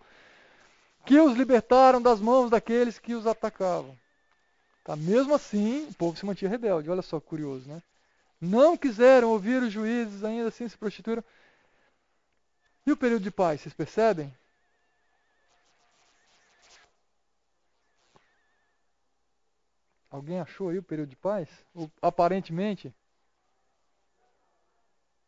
[1.04, 3.98] que os libertaram das mãos daqueles que os atacavam.
[4.84, 4.96] Tá?
[4.96, 6.90] Mesmo assim, o povo se mantinha rebelde.
[6.90, 7.82] Olha só curioso, né?
[8.40, 11.22] Não quiseram ouvir os juízes, ainda assim se prostituíram.
[12.86, 14.34] E o período de paz, vocês percebem?
[20.10, 21.48] Alguém achou aí o período de paz?
[21.74, 22.92] O, aparentemente.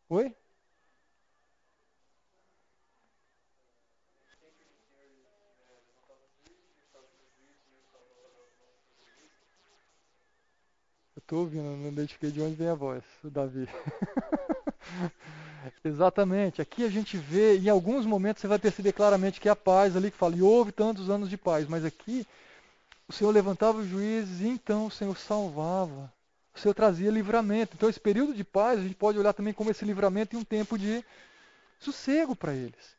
[0.09, 0.35] Oi?
[11.23, 13.67] Estou ouvindo, não identifiquei de onde vem a voz, o Davi.
[15.81, 16.61] Exatamente.
[16.61, 19.95] Aqui a gente vê, em alguns momentos você vai perceber claramente que é a paz
[19.95, 22.27] ali que fala, e houve tantos anos de paz, mas aqui
[23.07, 26.11] o Senhor levantava os juízes e então o Senhor salvava.
[26.53, 27.73] O Senhor trazia livramento.
[27.75, 30.43] Então esse período de paz a gente pode olhar também como esse livramento e um
[30.43, 31.03] tempo de
[31.79, 32.97] sossego para eles.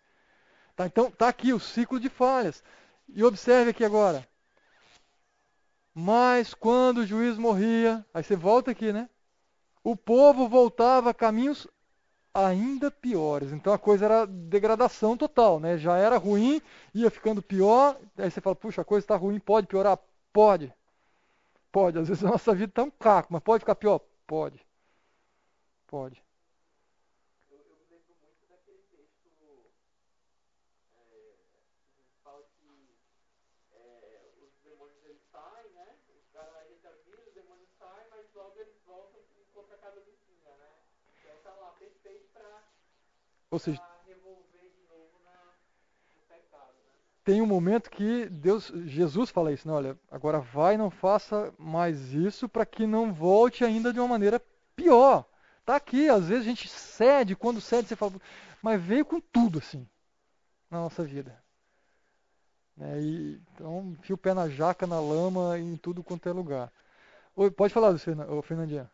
[0.75, 2.65] Tá, então está aqui o ciclo de falhas.
[3.07, 4.27] E observe aqui agora.
[5.95, 9.09] Mas quando o juiz morria, aí você volta aqui, né?
[9.85, 11.69] O povo voltava a caminhos
[12.35, 13.53] ainda piores.
[13.53, 15.79] Então a coisa era degradação total, né?
[15.79, 16.63] Já era ruim,
[16.95, 17.99] ia ficando pior.
[18.19, 19.99] Aí você fala, puxa, a coisa está ruim, pode piorar?
[20.33, 20.73] Pode.
[21.73, 21.99] Pode.
[21.99, 24.01] Às vezes a nossa vida está um caco, mas pode ficar pior?
[24.27, 24.65] Pode.
[25.87, 26.23] Pode.
[27.51, 29.29] Eu, eu me lembro muito daquele texto
[30.95, 31.35] é,
[31.97, 32.99] que fala que
[33.73, 35.97] é, os demônios eles saem, né?
[36.19, 39.79] Os caras a gente avisa, os demônios saem, mas logo eles voltam e contra a
[39.79, 40.69] casa vizinha, né?
[41.19, 43.44] Então tá lá, perfeito pra, Ou seja, pra revolver de novo na, no
[46.29, 46.91] pecado, né?
[47.25, 49.75] tem um momento que Deus, Jesus fala isso, né?
[49.75, 54.41] Olha, agora vai, não faça mais isso para que não volte ainda de uma maneira
[54.77, 55.25] pior.
[55.65, 58.13] Tá aqui, às vezes a gente cede, quando cede você fala,
[58.63, 59.89] mas veio com tudo assim
[60.71, 61.43] na nossa vida.
[62.77, 63.01] Né?
[63.01, 66.73] E, então, enfia o pé na jaca, na lama, em tudo quanto é lugar.
[67.37, 67.97] Oi, pode falar,
[68.43, 68.91] Fernandinha.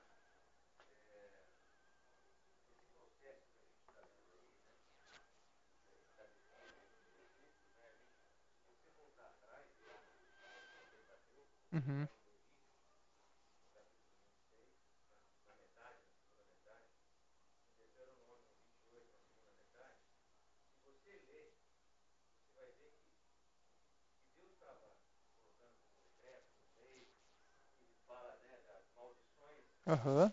[29.90, 30.32] Aham.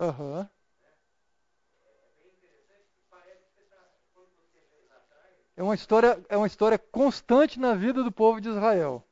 [0.00, 0.48] Aham.
[5.56, 9.06] É uma história, é uma história constante na vida do povo de Israel.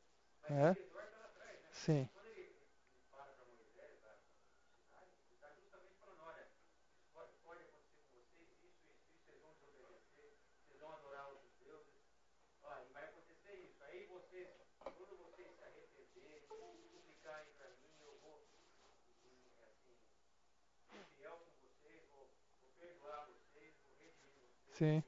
[0.49, 0.77] né?
[1.71, 2.09] Sim.
[24.81, 25.03] Sim.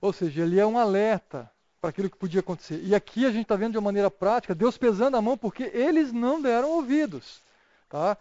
[0.00, 2.80] Ou seja, ele é um alerta para aquilo que podia acontecer.
[2.84, 5.64] E aqui a gente está vendo de uma maneira prática, Deus pesando a mão porque
[5.74, 7.42] eles não deram ouvidos.
[7.88, 8.16] Tá?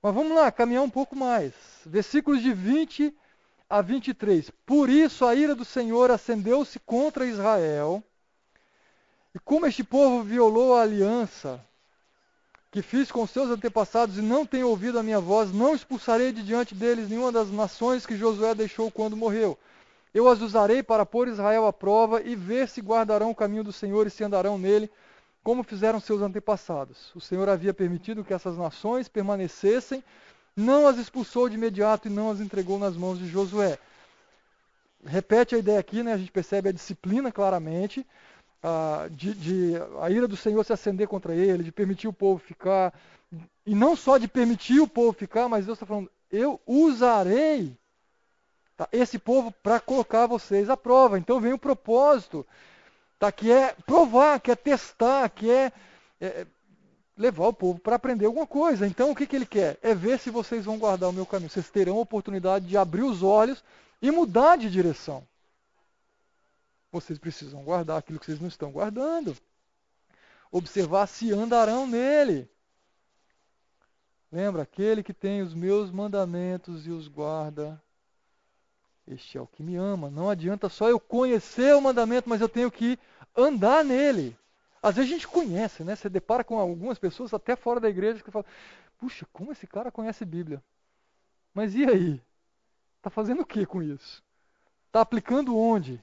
[0.00, 1.52] Mas vamos lá, caminhar um pouco mais.
[1.84, 3.12] Versículos de 20
[3.68, 4.48] a 23.
[4.64, 8.00] Por isso a ira do Senhor acendeu-se contra Israel.
[9.34, 11.60] E como este povo violou a aliança
[12.70, 16.44] que fiz com seus antepassados e não tem ouvido a minha voz, não expulsarei de
[16.44, 19.58] diante deles nenhuma das nações que Josué deixou quando morreu.
[20.16, 23.70] Eu as usarei para pôr Israel à prova e ver se guardarão o caminho do
[23.70, 24.90] Senhor e se andarão nele,
[25.44, 27.14] como fizeram seus antepassados.
[27.14, 30.02] O Senhor havia permitido que essas nações permanecessem,
[30.56, 33.78] não as expulsou de imediato e não as entregou nas mãos de Josué.
[35.04, 36.14] Repete a ideia aqui, né?
[36.14, 38.06] a gente percebe a disciplina claramente,
[39.10, 42.98] de, de a ira do Senhor se acender contra ele, de permitir o povo ficar,
[43.66, 47.76] e não só de permitir o povo ficar, mas Deus está falando, eu usarei
[48.76, 51.18] tá, esse povo para colocar vocês à prova.
[51.18, 52.46] Então vem o propósito,
[53.18, 55.72] tá, que é provar, que é testar, que é,
[56.20, 56.46] é
[57.16, 58.86] levar o povo para aprender alguma coisa.
[58.86, 59.78] Então o que, que ele quer?
[59.82, 61.50] É ver se vocês vão guardar o meu caminho.
[61.50, 63.64] Vocês terão a oportunidade de abrir os olhos
[64.02, 65.26] e mudar de direção.
[66.92, 69.36] Vocês precisam guardar aquilo que vocês não estão guardando.
[70.50, 72.48] Observar se andarão nele.
[74.30, 77.80] Lembra, aquele que tem os meus mandamentos e os guarda,
[79.06, 80.10] este é o que me ama.
[80.10, 82.98] Não adianta só eu conhecer o mandamento, mas eu tenho que
[83.36, 84.36] andar nele.
[84.82, 85.94] Às vezes a gente conhece, né?
[85.94, 88.46] Você depara com algumas pessoas até fora da igreja que falam:
[88.98, 90.62] puxa, como esse cara conhece Bíblia?
[91.54, 92.22] Mas e aí?
[92.96, 94.22] Está fazendo o que com isso?
[94.86, 96.02] Está aplicando onde?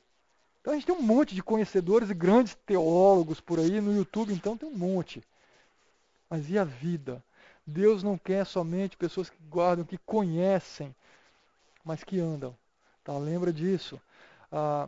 [0.62, 4.34] Então a gente tem um monte de conhecedores e grandes teólogos por aí no YouTube,
[4.34, 5.22] então tem um monte.
[6.30, 7.22] Mas e a vida?
[7.68, 10.95] Deus não quer somente pessoas que guardam, que conhecem,
[11.84, 12.56] mas que andam.
[13.04, 13.18] Tá?
[13.18, 13.99] Lembra disso.
[14.51, 14.88] Ah,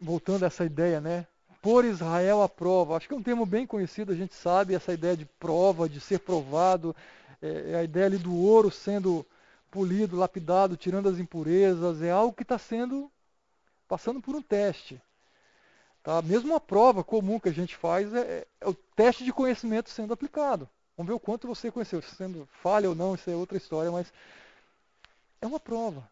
[0.00, 1.26] voltando a essa ideia, né?
[1.60, 2.96] Por Israel à prova.
[2.96, 6.00] Acho que é um termo bem conhecido, a gente sabe essa ideia de prova, de
[6.00, 6.94] ser provado.
[7.40, 9.24] É, é a ideia ali do ouro sendo
[9.70, 12.02] polido, lapidado, tirando as impurezas.
[12.02, 13.10] É algo que está sendo
[13.88, 15.00] passando por um teste.
[16.02, 16.20] Tá?
[16.22, 20.12] Mesmo uma prova comum que a gente faz é, é o teste de conhecimento sendo
[20.12, 20.68] aplicado.
[20.96, 22.02] Vamos ver o quanto você conheceu.
[22.02, 24.12] Sendo falha ou não, isso é outra história, mas
[25.40, 26.11] é uma prova.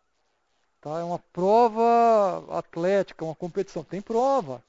[0.80, 0.98] Tá?
[0.98, 3.84] É uma prova atlética, uma competição.
[3.84, 4.62] Tem prova.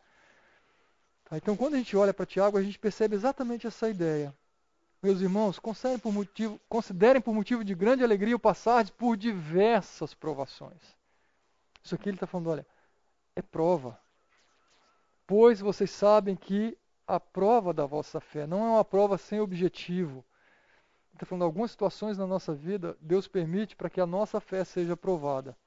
[1.25, 1.37] Tá?
[1.37, 4.35] Então, quando a gente olha para Tiago, a gente percebe exatamente essa ideia.
[5.01, 10.13] Meus irmãos, considerem por, motivo, considerem por motivo de grande alegria o passar por diversas
[10.13, 10.95] provações.
[11.83, 12.65] Isso aqui ele está falando, olha,
[13.35, 13.99] é prova.
[15.25, 20.23] Pois vocês sabem que a prova da vossa fé não é uma prova sem objetivo.
[21.13, 24.95] Está falando, algumas situações na nossa vida, Deus permite para que a nossa fé seja
[24.95, 25.57] provada.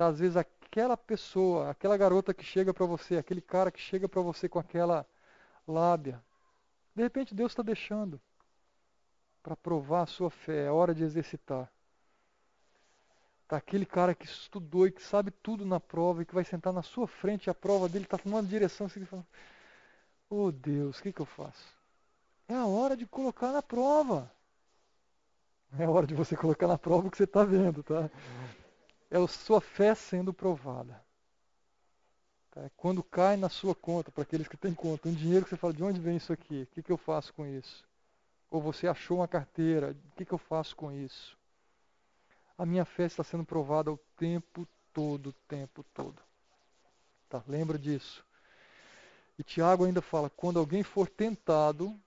[0.00, 4.08] Tá, às vezes aquela pessoa, aquela garota que chega para você, aquele cara que chega
[4.08, 5.06] para você com aquela
[5.68, 6.24] lábia,
[6.94, 8.18] de repente Deus está deixando
[9.42, 11.70] para provar a sua fé, é hora de exercitar.
[13.46, 16.72] Tá, aquele cara que estudou e que sabe tudo na prova e que vai sentar
[16.72, 19.26] na sua frente, a prova dele está numa direção assim, fala,
[20.30, 21.76] oh Deus, o que, que eu faço?
[22.48, 24.32] É a hora de colocar na prova.
[25.78, 28.10] É a hora de você colocar na prova o que você está vendo, tá?
[29.10, 31.02] É a sua fé sendo provada.
[32.50, 32.70] Tá?
[32.76, 35.72] Quando cai na sua conta, para aqueles que têm conta, um dinheiro que você fala,
[35.72, 36.62] de onde vem isso aqui?
[36.62, 37.84] O que, que eu faço com isso?
[38.50, 41.36] Ou você achou uma carteira, o que, que eu faço com isso?
[42.58, 46.20] A minha fé está sendo provada o tempo todo, o tempo todo.
[47.28, 47.42] Tá?
[47.46, 48.24] Lembra disso.
[49.38, 51.98] E Tiago ainda fala, quando alguém for tentado,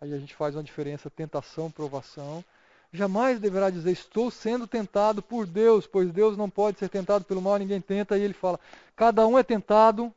[0.00, 2.44] aí a gente faz uma diferença, tentação, provação,
[2.92, 7.40] jamais deverá dizer, estou sendo tentado por Deus, pois Deus não pode ser tentado pelo
[7.40, 8.18] mal, ninguém tenta.
[8.18, 8.60] E ele fala,
[8.94, 10.12] cada um é tentado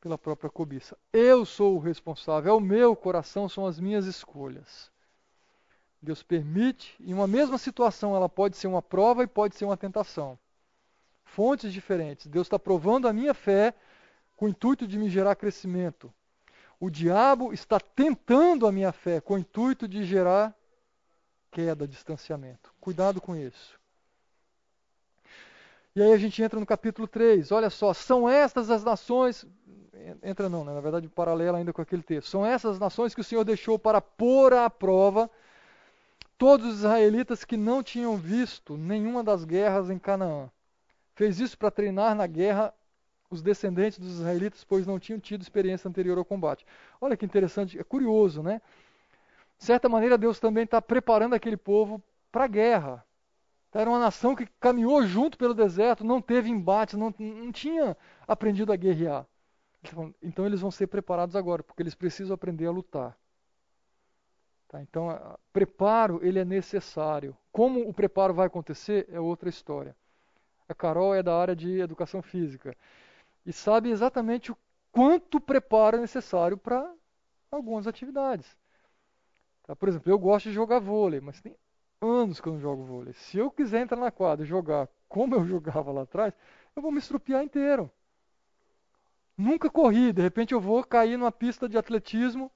[0.00, 0.96] pela própria cobiça.
[1.12, 4.90] Eu sou o responsável, é o meu coração, são as minhas escolhas.
[6.02, 9.76] Deus permite, em uma mesma situação, ela pode ser uma prova e pode ser uma
[9.76, 10.38] tentação.
[11.24, 12.26] Fontes diferentes.
[12.26, 13.74] Deus está provando a minha fé
[14.36, 16.12] com o intuito de me gerar crescimento.
[16.80, 20.56] O diabo está tentando a minha fé com o intuito de gerar
[21.50, 22.72] queda, distanciamento.
[22.80, 23.78] Cuidado com isso.
[25.94, 27.50] E aí a gente entra no capítulo 3.
[27.50, 29.44] Olha só, são estas as nações.
[30.22, 30.72] Entra não, né?
[30.72, 32.28] na verdade, paralelo ainda com aquele texto.
[32.28, 35.28] São essas as nações que o Senhor deixou para pôr à prova
[36.38, 40.48] todos os israelitas que não tinham visto nenhuma das guerras em Canaã.
[41.14, 42.72] Fez isso para treinar na guerra
[43.30, 46.64] os descendentes dos israelitas, pois não tinham tido experiência anterior ao combate.
[47.00, 48.62] Olha que interessante, é curioso, né?
[49.60, 52.02] De certa maneira, Deus também está preparando aquele povo
[52.32, 53.06] para a guerra.
[53.70, 57.94] Era uma nação que caminhou junto pelo deserto, não teve embates, não, não tinha
[58.26, 59.26] aprendido a guerrear.
[60.22, 63.16] Então eles vão ser preparados agora, porque eles precisam aprender a lutar.
[64.66, 64.80] Tá?
[64.80, 65.08] Então,
[65.52, 67.36] preparo ele é necessário.
[67.52, 69.94] Como o preparo vai acontecer é outra história.
[70.68, 72.74] A Carol é da área de educação física
[73.44, 74.56] e sabe exatamente o
[74.90, 76.90] quanto preparo é necessário para
[77.50, 78.59] algumas atividades.
[79.70, 79.76] Tá?
[79.76, 81.54] Por exemplo, eu gosto de jogar vôlei, mas tem
[82.00, 83.12] anos que eu não jogo vôlei.
[83.12, 86.34] Se eu quiser entrar na quadra e jogar como eu jogava lá atrás,
[86.74, 87.88] eu vou me estrupiar inteiro.
[89.38, 92.50] Nunca corri, de repente eu vou cair numa pista de atletismo,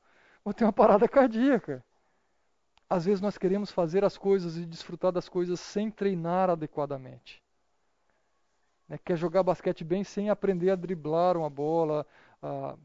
[0.45, 1.85] vou ter uma parada cardíaca.
[2.91, 7.41] Às vezes nós queremos fazer as coisas e desfrutar das coisas sem treinar adequadamente.
[8.89, 8.99] Né?
[9.05, 12.05] Quer jogar basquete bem sem aprender a driblar uma bola.
[12.43, 12.77] A...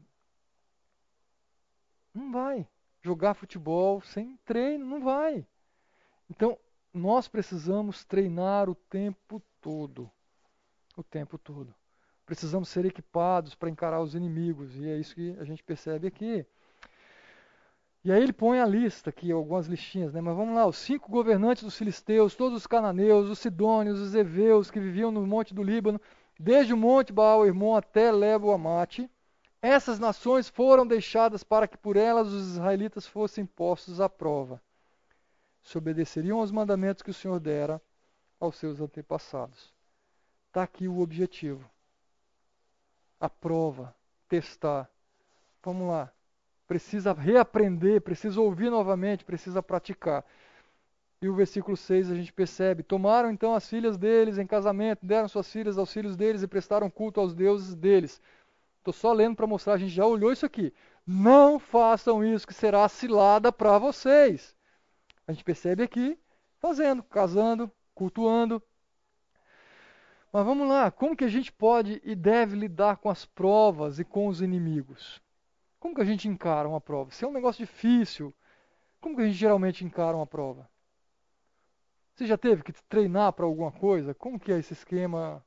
[2.14, 2.64] Não vai.
[3.02, 5.46] Jogar futebol sem treino, não vai.
[6.28, 6.58] Então,
[6.92, 10.10] nós precisamos treinar o tempo todo.
[10.96, 11.74] O tempo todo.
[12.26, 14.76] Precisamos ser equipados para encarar os inimigos.
[14.76, 16.46] E é isso que a gente percebe aqui.
[18.02, 20.22] E aí ele põe a lista aqui, algumas listinhas, né?
[20.22, 24.70] Mas vamos lá, os cinco governantes dos filisteus, todos os cananeus, os sidônios, os heveus
[24.70, 26.00] que viviam no monte do Líbano,
[26.38, 29.10] desde o monte Baal Irmão até Lebo Amate.
[29.62, 34.60] Essas nações foram deixadas para que por elas os israelitas fossem postos à prova.
[35.62, 37.80] Se obedeceriam aos mandamentos que o Senhor dera
[38.38, 39.72] aos seus antepassados.
[40.48, 41.68] Está aqui o objetivo.
[43.20, 43.94] A prova,
[44.28, 44.90] testar.
[45.62, 46.10] Vamos lá
[46.70, 50.24] precisa reaprender, precisa ouvir novamente, precisa praticar.
[51.20, 55.26] E o versículo 6 a gente percebe: Tomaram então as filhas deles em casamento, deram
[55.26, 58.22] suas filhas aos filhos deles e prestaram culto aos deuses deles.
[58.80, 60.72] Estou só lendo para mostrar, a gente já olhou isso aqui.
[61.06, 64.56] Não façam isso, que será cilada para vocês.
[65.26, 66.18] A gente percebe aqui,
[66.58, 68.62] fazendo, casando, cultuando.
[70.32, 74.04] Mas vamos lá, como que a gente pode e deve lidar com as provas e
[74.04, 75.20] com os inimigos?
[75.78, 77.10] Como que a gente encara uma prova?
[77.10, 78.34] Se é um negócio difícil,
[78.98, 80.70] como que a gente geralmente encara uma prova?
[82.14, 84.14] Você já teve que treinar para alguma coisa?
[84.14, 85.44] Como que é esse esquema?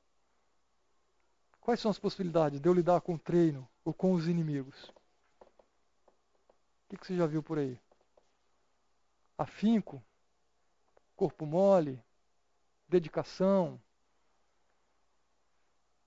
[1.64, 4.92] Quais são as possibilidades de eu lidar com o treino ou com os inimigos?
[5.40, 7.80] O que, você já viu por aí?
[9.38, 10.04] Afinco?
[11.16, 12.04] Corpo mole?
[12.90, 13.82] Dedicação?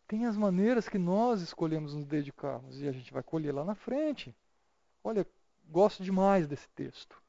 [0.06, 3.74] Tem as maneiras que nós escolhemos nos dedicarmos e a gente vai colher lá na
[3.74, 4.36] frente.
[5.02, 5.26] Olha,
[5.70, 7.20] gosto demais desse texto.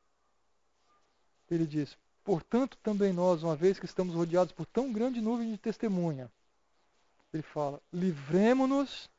[1.50, 5.58] Ele diz: Portanto, também nós, uma vez que estamos rodeados por tão grande nuvem de
[5.58, 6.30] testemunha,
[7.34, 9.10] ele fala: livremos-nos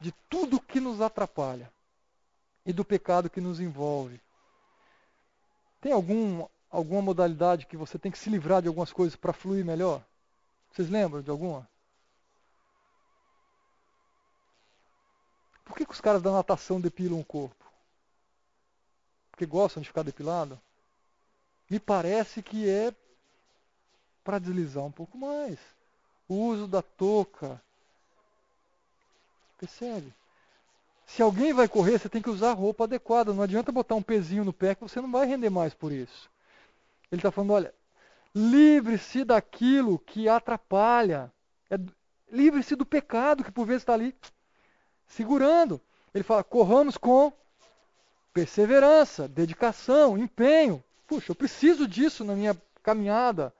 [0.00, 1.70] de tudo que nos atrapalha
[2.64, 4.20] e do pecado que nos envolve.
[5.80, 9.64] Tem algum, alguma modalidade que você tem que se livrar de algumas coisas para fluir
[9.64, 10.04] melhor?
[10.72, 11.68] Vocês lembram de alguma?
[15.64, 17.64] Por que, que os caras da natação depilam o corpo?
[19.30, 20.60] Porque gostam de ficar depilado?
[21.68, 22.92] Me parece que é
[24.24, 25.58] para deslizar um pouco mais.
[26.30, 27.60] O uso da touca.
[29.58, 30.14] Percebe?
[31.04, 33.34] Se alguém vai correr, você tem que usar roupa adequada.
[33.34, 36.30] Não adianta botar um pezinho no pé que você não vai render mais por isso.
[37.10, 37.74] Ele está falando, olha,
[38.32, 41.32] livre-se daquilo que atrapalha.
[41.68, 41.76] É,
[42.30, 44.14] livre-se do pecado que por vezes está ali
[45.08, 45.80] segurando.
[46.14, 47.32] Ele fala, corramos com
[48.32, 50.80] perseverança, dedicação, empenho.
[51.08, 53.52] Puxa, eu preciso disso na minha caminhada.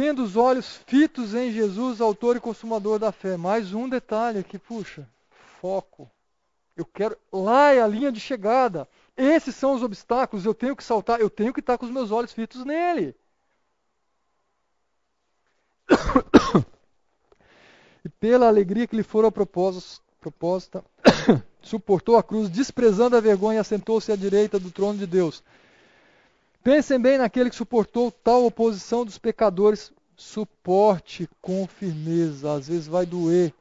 [0.00, 3.36] Tendo os olhos fitos em Jesus, autor e consumador da fé.
[3.36, 5.08] Mais um detalhe aqui, puxa,
[5.60, 6.08] foco.
[6.76, 7.18] Eu quero.
[7.32, 8.88] Lá é a linha de chegada.
[9.16, 10.46] Esses são os obstáculos.
[10.46, 13.12] Eu tenho que saltar, eu tenho que estar com os meus olhos fitos nele.
[18.04, 20.84] e pela alegria que lhe fora proposta,
[21.60, 25.42] suportou a cruz, desprezando a vergonha, assentou-se à direita do trono de Deus.
[26.62, 29.92] Pensem bem naquele que suportou tal oposição dos pecadores.
[30.16, 32.52] Suporte com firmeza.
[32.52, 33.54] Às vezes vai doer.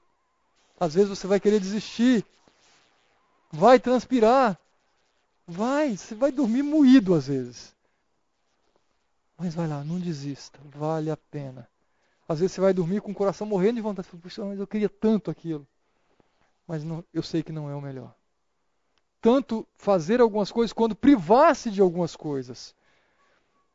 [0.79, 2.25] Às vezes você vai querer desistir.
[3.51, 4.59] Vai transpirar.
[5.47, 7.73] Vai, você vai dormir moído às vezes.
[9.37, 10.59] Mas vai lá, não desista.
[10.75, 11.67] Vale a pena.
[12.27, 14.09] Às vezes você vai dormir com o coração morrendo de vontade.
[14.09, 15.65] Puxa, mas eu queria tanto aquilo.
[16.67, 18.13] Mas não, eu sei que não é o melhor.
[19.21, 22.75] Tanto fazer algumas coisas quanto privar-se de algumas coisas.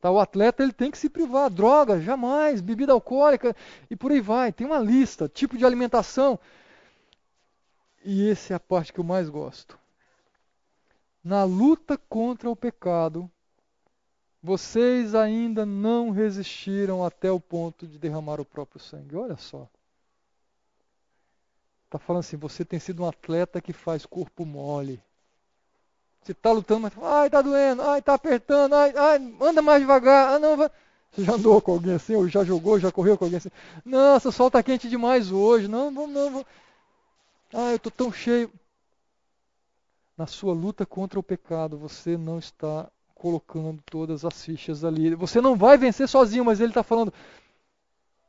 [0.02, 1.48] Tá, o atleta ele tem que se privar.
[1.48, 2.60] Droga, jamais.
[2.60, 3.54] Bebida alcoólica
[3.88, 4.52] e por aí vai.
[4.52, 6.40] Tem uma lista, tipo de alimentação.
[8.04, 9.78] E essa é a parte que eu mais gosto.
[11.22, 13.30] Na luta contra o pecado,
[14.42, 19.14] vocês ainda não resistiram até o ponto de derramar o próprio sangue.
[19.14, 19.68] Olha só.
[21.84, 25.00] Está falando assim, você tem sido um atleta que faz corpo mole.
[26.22, 30.34] Você está lutando, mas ai, está doendo, ai, está apertando, ai, ai, anda mais devagar.
[30.34, 30.70] Ah, não, vai.
[31.10, 33.50] Você já andou com alguém assim, ou já jogou, já correu com alguém assim?
[33.84, 35.68] Nossa, o sol está quente demais hoje.
[35.68, 36.30] Não, não, não.
[36.30, 36.46] não.
[37.52, 38.50] Ah, eu estou tão cheio.
[40.16, 45.14] Na sua luta contra o pecado, você não está colocando todas as fichas ali.
[45.14, 47.12] Você não vai vencer sozinho, mas ele está falando: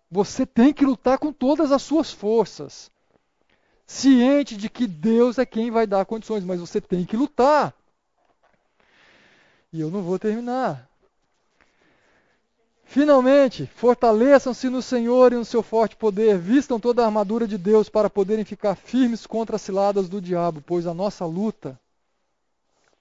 [0.09, 2.91] você tem que lutar com todas as suas forças.
[3.85, 7.73] Ciente de que Deus é quem vai dar condições, mas você tem que lutar.
[9.73, 10.87] E eu não vou terminar.
[12.85, 17.89] Finalmente, fortaleçam-se no Senhor e no seu forte poder, vistam toda a armadura de Deus
[17.89, 21.79] para poderem ficar firmes contra as ciladas do diabo, pois a nossa luta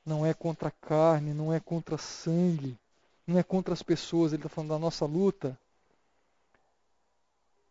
[0.05, 2.74] não é contra a carne, não é contra sangue,
[3.27, 4.32] não é contra as pessoas.
[4.32, 5.59] Ele está falando da nossa luta.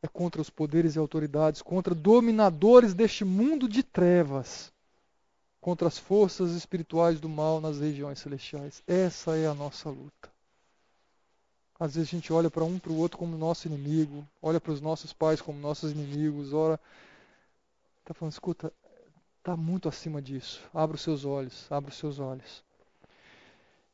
[0.03, 4.70] É contra os poderes e autoridades, contra dominadores deste mundo de trevas,
[5.62, 8.82] contra as forças espirituais do mal nas regiões celestiais.
[8.88, 10.30] Essa é a nossa luta.
[11.80, 14.72] Às vezes a gente olha para um para o outro como nosso inimigo, olha para
[14.72, 16.80] os nossos pais como nossos inimigos, ora.
[18.02, 18.74] Está falando, escuta,
[19.38, 20.62] está muito acima disso.
[20.74, 22.64] Abra os seus olhos, abra os seus olhos.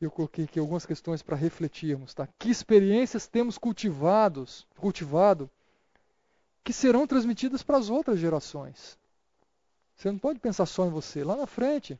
[0.00, 2.28] Eu coloquei aqui algumas questões para refletirmos, tá?
[2.38, 5.50] Que experiências temos cultivados, cultivado,
[6.62, 8.98] que serão transmitidas para as outras gerações?
[9.98, 11.24] Você não pode pensar só em você.
[11.24, 11.98] Lá na frente,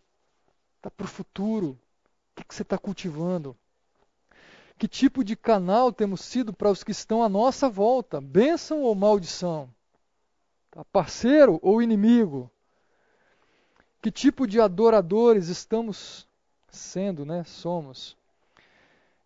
[0.77, 1.71] está para o futuro.
[1.71, 3.57] O que, que você está cultivando?
[4.79, 8.21] Que tipo de canal temos sido para os que estão à nossa volta?
[8.21, 9.69] Bênção ou maldição?
[10.71, 10.85] Tá?
[10.85, 12.49] Parceiro ou inimigo?
[14.01, 16.29] Que tipo de adoradores estamos
[16.69, 17.43] sendo, né?
[17.43, 18.17] Somos.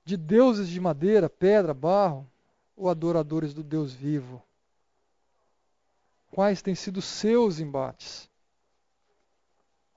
[0.03, 2.27] De deuses de madeira, pedra, barro,
[2.75, 4.43] ou adoradores do Deus vivo?
[6.31, 8.32] Quais têm sido seus embates?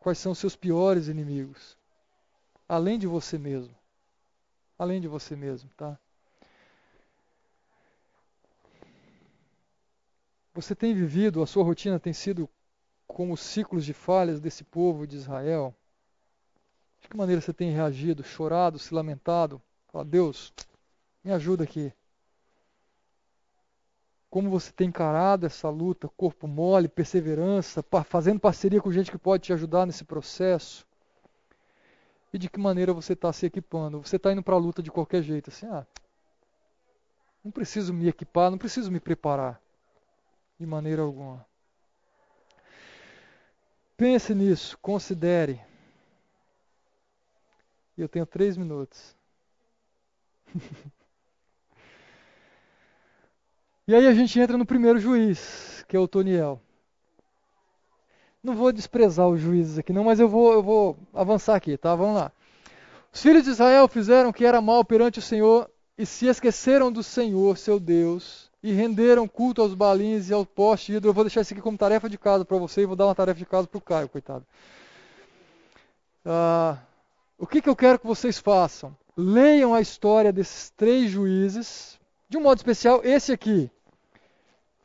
[0.06, 1.76] Quais são seus piores inimigos?
[2.70, 3.76] Além de você mesmo.
[4.78, 5.98] Além de você mesmo, tá?
[10.54, 12.48] Você tem vivido, a sua rotina tem sido
[13.08, 15.74] como os ciclos de falhas desse povo de Israel?
[17.02, 19.60] De que maneira você tem reagido, chorado, se lamentado?
[19.88, 20.54] Fala, Deus,
[21.24, 21.92] me ajuda aqui.
[24.30, 29.44] Como você tem encarado essa luta, corpo mole, perseverança, fazendo parceria com gente que pode
[29.44, 30.86] te ajudar nesse processo?
[32.34, 34.02] E de que maneira você está se equipando?
[34.02, 35.88] Você está indo para a luta de qualquer jeito, assim, ah,
[37.44, 39.62] não preciso me equipar, não preciso me preparar,
[40.60, 41.46] de maneira alguma.
[43.96, 45.62] Pense nisso, considere.
[47.98, 49.16] E eu tenho três minutos.
[53.88, 56.60] e aí a gente entra no primeiro juiz, que é o Toniel.
[58.44, 61.96] Não vou desprezar os juízes aqui, não, mas eu vou, eu vou avançar aqui, tá?
[61.96, 62.32] Vamos lá.
[63.12, 66.92] Os filhos de Israel fizeram o que era mal perante o Senhor e se esqueceram
[66.92, 71.12] do Senhor, seu Deus, e renderam culto aos balins e ao poste ídolo.
[71.12, 73.16] Eu vou deixar isso aqui como tarefa de casa para você e vou dar uma
[73.16, 74.46] tarefa de casa para o Caio, coitado.
[76.26, 76.78] Ah,
[77.38, 78.96] o que, que eu quero que vocês façam?
[79.16, 83.72] Leiam a história desses três juízes, de um modo especial, esse aqui.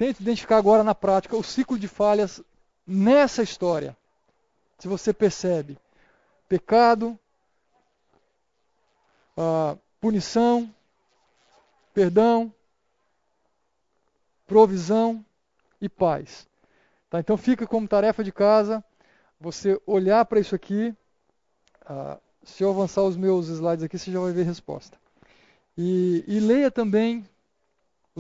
[0.01, 2.43] Tente identificar agora na prática o ciclo de falhas
[2.87, 3.95] nessa história.
[4.79, 5.77] Se você percebe
[6.49, 7.19] pecado,
[9.37, 10.75] ah, punição,
[11.93, 12.51] perdão,
[14.47, 15.23] provisão
[15.83, 16.49] e paz.
[17.11, 17.21] Tá?
[17.21, 18.83] Então fica como tarefa de casa
[19.39, 20.97] você olhar para isso aqui.
[21.83, 24.97] Uh, se eu avançar os meus slides aqui, você já vai ver a resposta.
[25.77, 27.29] E, e leia também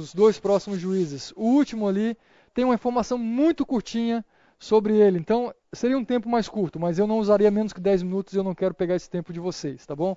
[0.01, 1.33] os dois próximos juízes.
[1.37, 2.17] O último ali
[2.55, 4.25] tem uma informação muito curtinha
[4.59, 5.19] sobre ele.
[5.19, 8.37] Então, seria um tempo mais curto, mas eu não usaria menos que 10 minutos e
[8.37, 10.17] eu não quero pegar esse tempo de vocês, tá bom?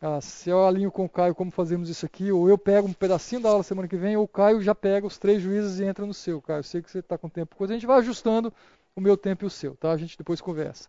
[0.00, 2.92] Ah, se eu alinho com o Caio como fazemos isso aqui, ou eu pego um
[2.92, 5.84] pedacinho da aula semana que vem, ou o Caio já pega os três juízes e
[5.84, 6.40] entra no seu.
[6.40, 7.56] Caio, eu sei que você está com tempo.
[7.56, 8.52] Coisa, a gente vai ajustando
[8.94, 9.90] o meu tempo e o seu, tá?
[9.90, 10.88] A gente depois conversa.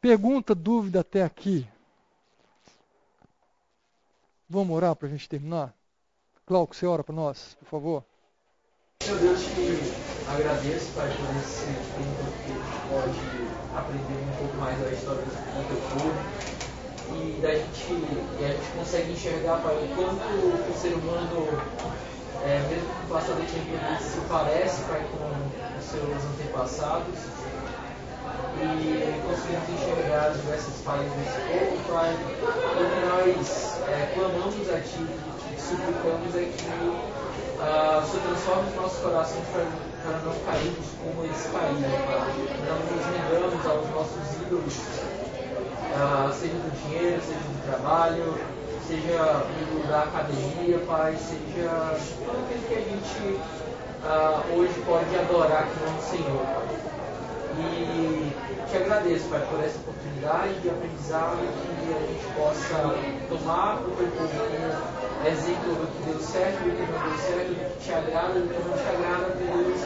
[0.00, 1.66] Pergunta, dúvida até aqui?
[4.48, 5.74] Vamos orar para a gente terminar?
[6.48, 8.04] Glauco, você ora para nós, por favor.
[9.04, 13.20] Meu Deus, te agradeço, Pai, por esse tempo que a gente pode
[13.76, 16.16] aprender um pouco mais da história do teu povo
[17.20, 17.92] e da gente,
[18.40, 21.48] e a gente consegue enxergar para o quanto o ser humano,
[22.42, 27.18] é, mesmo com o passar tempo, ele se parece pai, com os seus antepassados
[28.56, 32.14] e conseguimos enxergar diversas falhas desse povo, Pai.
[32.14, 35.37] O que nós é, clamamos a Ti
[35.68, 39.66] suplicamos é que uh, o Senhor transforme os nossos corações para,
[40.02, 42.32] para não cairmos como eles caíram, Pai.
[42.64, 44.74] Não nos rendamos aos nossos ídolos
[45.92, 48.34] uh, seja do dinheiro, seja do trabalho,
[48.86, 49.44] seja
[49.88, 53.40] da academia, Pai, seja tudo aquilo que a gente
[54.04, 56.97] uh, hoje pode adorar aqui no Senhor, Pai.
[57.60, 58.32] E
[58.70, 62.94] te agradeço, Pai, por essa oportunidade de aprendizado que a gente possa
[63.28, 67.48] tomar o teu povo como exemplo do que deu certo, do que não deu certo,
[67.48, 69.80] do que te agrada, do que não te agrada, Deus,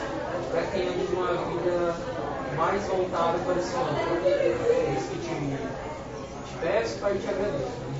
[0.50, 1.96] para que tenhamos uma vida
[2.56, 3.88] mais voltada para o Senhor.
[4.26, 7.91] É isso que te peço, Pai, te agradeço.